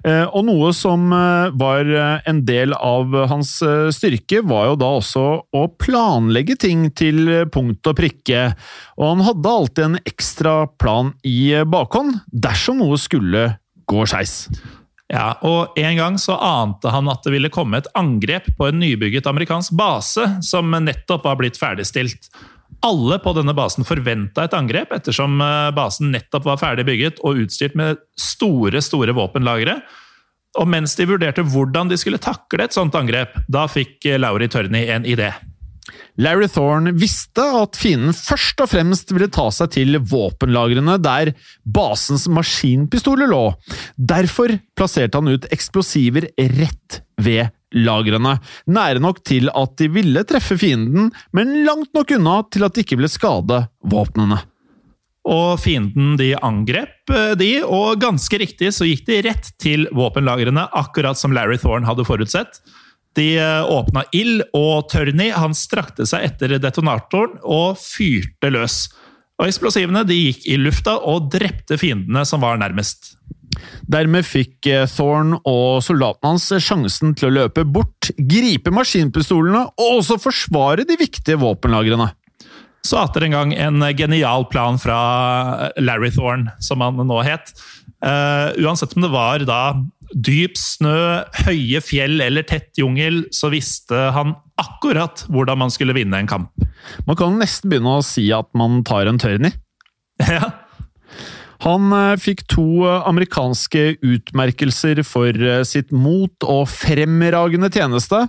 [0.06, 4.76] Eh, Og noe som eh, var eh, en del av hans eh, styrke, var jo
[4.80, 5.24] da også
[5.58, 8.50] å planlegge ting til punkt og prikke.
[9.00, 13.50] Og han hadde alltid en ekstra plan i eh, bakhånd dersom noe skulle
[13.88, 14.46] gå skeis.
[15.08, 18.80] Ja, og En gang så ante han at det ville komme et angrep på en
[18.82, 22.28] nybygget amerikansk base som nettopp var blitt ferdigstilt.
[22.86, 27.40] Alle på denne basen forventa et angrep, ettersom eh, basen nettopp var ferdig bygget og
[27.46, 29.80] utstyrt med store, store våpenlagre.
[30.60, 34.86] Og mens de vurderte hvordan de skulle takle et sånt angrep, da fikk Lauri Tørni
[34.92, 35.32] en idé.
[36.22, 41.34] Larry Thorne visste at fienden først og fremst ville ta seg til våpenlagrene der
[41.64, 43.44] basens maskinpistoler lå.
[43.98, 48.38] Derfor plasserte han ut eksplosiver rett ved lagrene,
[48.72, 52.86] nære nok til at de ville treffe fienden, men langt nok unna til at de
[52.86, 54.40] ikke ville skade våpnene.
[55.28, 60.70] Og fienden de angrep eh, de, og ganske riktig så gikk de rett til våpenlagrene,
[60.72, 62.62] akkurat som Larry Thorne hadde forutsett.
[63.16, 68.88] De eh, åpna ild, og Tørni han strakte seg etter detonatoren og fyrte løs.
[69.38, 73.14] Og Eksplosivene de gikk i lufta og drepte fiendene som var nærmest.
[73.90, 80.00] Dermed fikk Thorn Thorne og soldatene hans sjansen til å løpe bort, gripe maskinpistolene og
[80.02, 82.12] også forsvare de viktige våpenlagrene.
[82.86, 85.00] Så atter en gang en genial plan fra
[85.82, 87.52] Larry Thorne, som han nå het.
[87.98, 89.62] Uh, uansett om det var da
[90.14, 96.22] dyp snø, høye fjell eller tett jungel, så visste han akkurat hvordan man skulle vinne
[96.22, 96.68] en kamp.
[97.10, 99.52] Man kan nesten begynne å si at man tar en tørn
[100.38, 100.48] ja.
[101.66, 108.28] Han eh, fikk to eh, amerikanske utmerkelser for eh, sitt mot og fremragende tjeneste.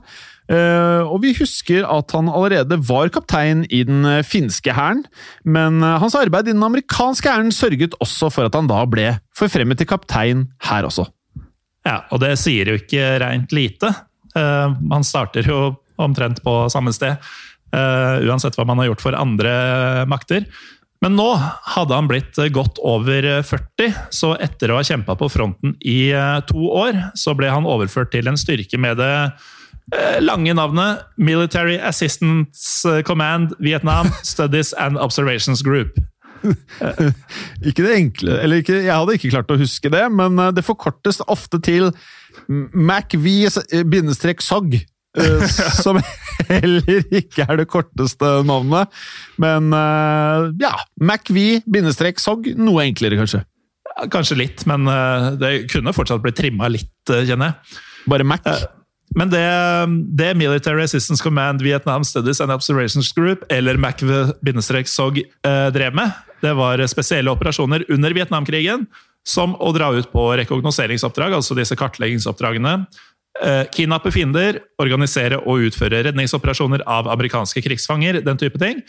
[0.49, 5.03] Og vi husker at han allerede var kaptein i den finske hæren,
[5.45, 9.77] men hans arbeid i den amerikanske hæren sørget også for at han da ble forfremmet
[9.77, 11.05] til kaptein her også.
[11.87, 13.93] Ja, og det sier jo ikke rent lite.
[14.37, 15.61] Uh, han starter jo
[15.99, 17.19] omtrent på samme sted.
[17.75, 19.53] uh, uansett hva man har gjort for andre
[20.09, 20.47] makter.
[21.05, 21.29] Men nå
[21.75, 26.41] hadde han blitt godt over 40, så etter å ha kjempa på fronten i eh,
[26.49, 29.13] to år, så ble han overført til en styrke med det
[30.21, 36.03] lange navnet Military Assistance Command Vietnam Studies and Observations Group.
[37.69, 40.65] Ikke det enkle Eller ikke, jeg hadde ikke klart å huske det, men eh, det
[40.67, 41.91] forkortes ofte til
[42.49, 44.75] MacV-SOG.
[45.19, 45.47] eh,
[45.85, 45.97] Som
[46.49, 48.87] heller ikke er det korteste navnet.
[49.41, 52.43] Men eh, ja, MacV-SOG.
[52.61, 53.41] Noe enklere, kanskje.
[54.13, 57.55] Kanskje litt, men eh, det kunne fortsatt blitt trimma litt, eh, kjenner jeg.
[58.09, 58.43] Bare Mac.
[59.17, 59.43] Men det,
[60.21, 66.11] det Military Assistance Command Vietnam Studies and Observations Group, eller MACV-SOG, eh, drev med,
[66.43, 68.87] det var spesielle operasjoner under Vietnamkrigen,
[69.27, 72.87] som å dra ut på rekognoseringsoppdrag, altså disse kartleggingsoppdragene.
[73.45, 78.81] eh, Kidnappe fiender, organisere og utføre redningsoperasjoner av amerikanske krigsfanger, den type ting.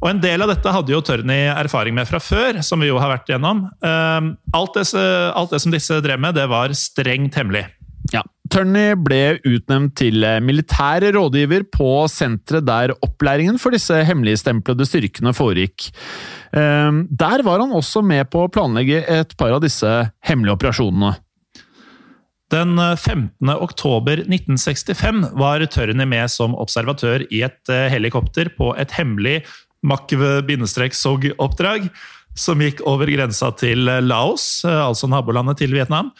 [0.00, 2.98] Og en del av dette hadde jo Tørny erfaring med fra før, som vi jo
[3.02, 3.66] har vært gjennom.
[3.82, 4.86] Eh, Alt det,
[5.34, 7.66] alt det som disse drev med, det var strengt hemmelig.
[8.14, 8.22] Ja.
[8.52, 15.32] Turney ble utnevnt til eh, militær rådgiver på senteret der opplæringen for disse hemmeligstemplede styrkene
[15.36, 15.78] foregikk.
[16.52, 16.90] Eh,
[17.20, 19.90] Der var han også med på å planlegge et par av disse
[20.24, 21.12] hemmelige operasjonene.
[22.48, 23.44] Den 15.
[23.52, 29.44] oktober 1965 var Tørny med som observatør i et eh, helikopter på et hemmelig
[29.84, 31.92] MAKV-SOG-oppdrag
[32.38, 36.12] som gikk over grensa til Laos, eh, altså nabolandet til Vietnam.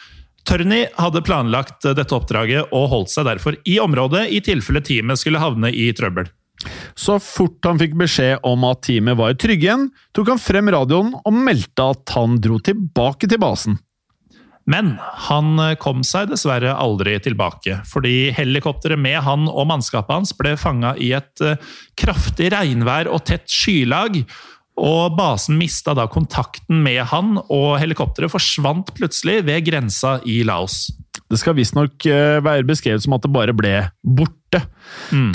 [0.49, 5.20] Tørny hadde planlagt eh, dette oppdraget og holdt seg derfor i området i tilfelle teamet
[5.20, 6.30] skulle havne i trøbbel.
[6.99, 9.84] Så fort han fikk beskjed om at teamet var trygge igjen,
[10.16, 13.78] tok han frem radioen og meldte at han dro tilbake til basen.
[14.68, 14.96] Men
[15.28, 20.57] han eh, kom seg dessverre aldri tilbake, fordi helikopteret med han og mannskapet hans ble
[20.61, 21.61] fanga i et eh,
[21.99, 24.20] kraftig regnvær og tett skylag.
[24.78, 30.86] Og basen mista da kontakten med han, og helikopteret forsvant plutselig ved grensa i Laos.
[31.28, 34.62] Det skal visstnok eh, være beskrevet som at det bare ble borte.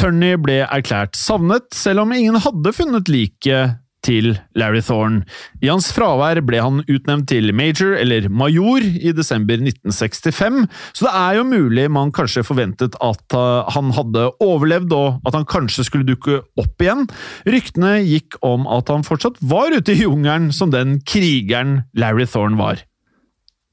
[0.02, 5.24] Turney ble erklært savnet, selv om ingen hadde funnet liket til Larry Thorne.
[5.64, 11.14] I hans fravær ble han utnevnt til major, eller major, i desember 1965, så det
[11.24, 15.88] er jo mulig man kanskje forventet at uh, han hadde overlevd, og at han kanskje
[15.88, 17.08] skulle dukke opp igjen.
[17.50, 22.60] Ryktene gikk om at han fortsatt var ute i jungelen som den krigeren Larry Thorne
[22.60, 22.84] var.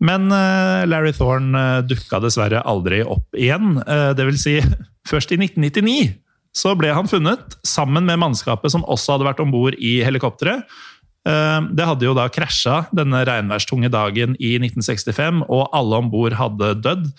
[0.00, 3.76] Men eh, Larry Thorne uh, dukka dessverre aldri opp igjen.
[3.84, 4.56] Eh, det vil si,
[5.10, 6.14] først i 1999
[6.56, 10.64] så ble han funnet, sammen med mannskapet som også hadde vært om bord i helikopteret.
[11.28, 16.32] Eh, Det hadde jo da krasja denne regnværstunge dagen i 1965, og alle om bord
[16.38, 17.10] hadde dødd.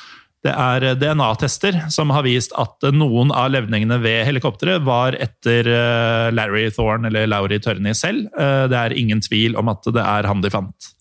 [0.41, 6.31] Det er DNA-tester som har vist at noen av levningene ved helikopteret var etter eh,
[6.33, 8.25] Larry Thorne, eller Laurie Tørni selv.
[8.33, 10.91] Eh, Det er ingen tvil om at det er han de fant.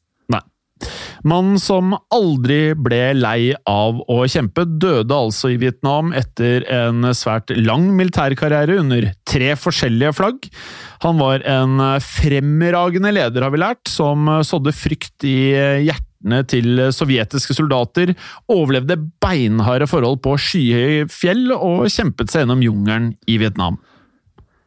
[1.26, 7.52] Mannen som aldri ble lei av å kjempe, døde altså i Vietnam etter en svært
[7.58, 10.48] lang militærkarriere under tre forskjellige flagg.
[11.04, 15.36] Han var en fremragende leder, har vi lært, som sådde frykt i
[15.86, 18.14] hjertene til sovjetiske soldater,
[18.52, 23.80] overlevde beinharde forhold på skyhøye fjell og kjempet seg gjennom jungelen i Vietnam.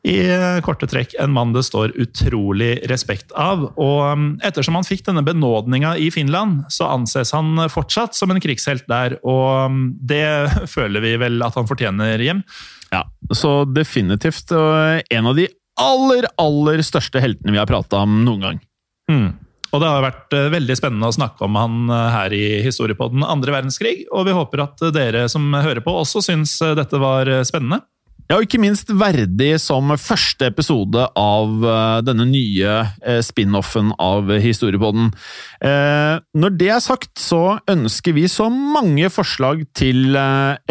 [0.03, 0.17] I
[0.65, 3.69] korte trekk en mann det står utrolig respekt av.
[3.79, 8.41] Og um, ettersom han fikk denne benådninga i Finland, så anses han fortsatt som en
[8.43, 9.15] krigshelt der.
[9.23, 10.25] Og um, det
[10.75, 12.43] føler vi vel at han fortjener hjem.
[12.91, 15.47] Ja, så definitivt en av de
[15.81, 18.61] aller, aller største heltene vi har prata om noen gang.
[19.11, 19.31] Mm.
[19.73, 23.25] Og det har vært eh, veldig spennende å snakke om han eh, her i Historiepodden
[23.25, 27.31] andre verdenskrig, og vi håper at dere som hører på også syns eh, dette var
[27.47, 27.81] spennende.
[28.31, 34.31] Ja, og ikke minst verdig som første episode av eh, denne nye eh, spin-offen av
[34.39, 35.09] Historiepodden.
[35.59, 40.15] Eh, Når det er sagt, så ønsker vi så mange forslag til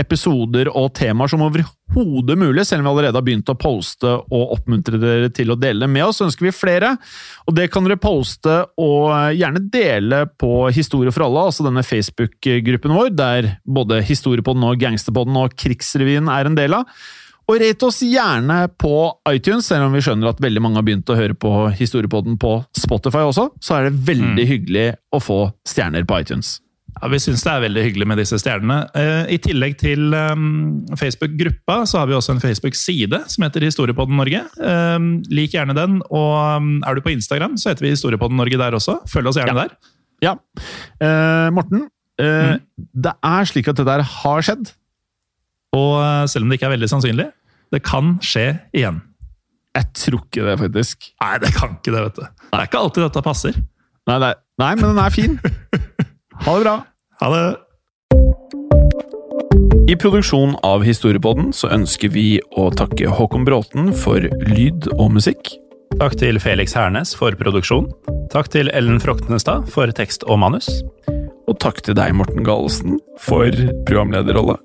[0.00, 4.56] episoder og temaer som overhodet mulig, selv om vi allerede har begynt å poste og
[4.56, 6.96] oppmuntre dere til å dele med oss, ønsker vi flere.
[7.44, 12.96] Og det kan dere poste og gjerne dele på Historie for alle, altså denne Facebook-gruppen
[12.96, 17.02] vår, der både Historiepodden og Gangsterpodden og Krigsrevyen er en del av.
[17.50, 18.92] Og rate oss gjerne på
[19.32, 22.52] iTunes, selv om vi skjønner at veldig mange har begynt å høre på Historiepodden på
[22.78, 26.60] Spotify også, så er det veldig hyggelig å få stjerner på iTunes.
[27.00, 28.76] Ja, Vi syns det er veldig hyggelig med disse stjernene.
[28.94, 34.18] Eh, I tillegg til um, Facebook-gruppa, så har vi også en Facebook-side som heter Historiepodden
[34.20, 34.42] Norge.
[34.60, 34.98] Eh,
[35.32, 35.98] lik gjerne den.
[36.12, 38.98] Og um, er du på Instagram, så heter vi Historiepodden Norge der også.
[39.10, 39.64] Følg oss gjerne Ja.
[39.64, 39.74] der.
[40.22, 40.36] Ja.
[41.02, 41.88] Eh, Morten,
[42.20, 42.54] eh,
[42.94, 44.70] det er slik at det der har skjedd.
[45.76, 47.30] Og eh, selv om det ikke er veldig sannsynlig,
[47.72, 48.46] det kan skje
[48.76, 49.00] igjen.
[49.72, 51.10] Jeg tror ikke det, faktisk.
[51.22, 52.24] Nei, det kan ikke det, vet du.
[52.52, 53.60] Det er ikke alltid dette passer.
[54.10, 55.38] Nei, er, nei men den er fin.
[56.42, 56.72] Ha det bra.
[57.20, 57.42] Ha det.
[59.92, 65.52] I produksjonen av Historiepodden så ønsker vi å takke Håkon Bråten for lyd og musikk.
[66.00, 67.86] Takk til Felix Hernes for produksjon.
[68.32, 70.66] Takk til Ellen Froktenestad for tekst og manus.
[71.46, 73.54] Og takk til deg, Morten Galesen, for
[73.86, 74.58] programlederrolle.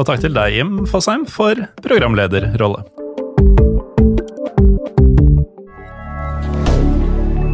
[0.00, 2.80] Og takk til deg, Jim Fosheim, for programlederrolle.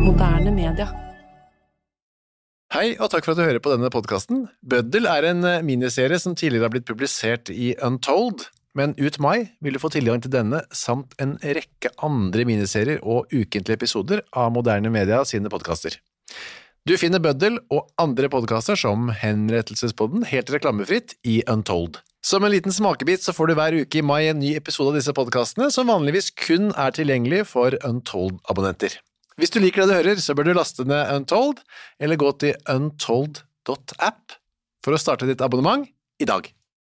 [0.04, 0.86] Moderne media.
[2.76, 4.46] Hei, og takk for at du hører på denne podkasten.
[4.62, 8.46] Bøddel er en eh, miniserie som tidligere har blitt publisert i Untold,
[8.78, 13.32] men ut mai vil du få tilgang til denne samt en rekke andre miniserier og
[13.34, 15.98] ukentlige episoder av Moderne Media sine podkaster.
[16.86, 21.98] Du finner Bøddel og andre podkaster som Henrettelsespodden helt reklamefritt i Untold.
[22.28, 24.98] Som en liten smakebit så får du hver uke i mai en ny episode av
[24.98, 28.98] disse podkastene, som vanligvis kun er tilgjengelig for Untold-abonnenter.
[29.40, 31.62] Hvis du liker det du hører, så bør du laste ned Untold,
[31.96, 34.36] eller gå til untold.app
[34.84, 35.88] for å starte ditt abonnement
[36.20, 36.50] i dag.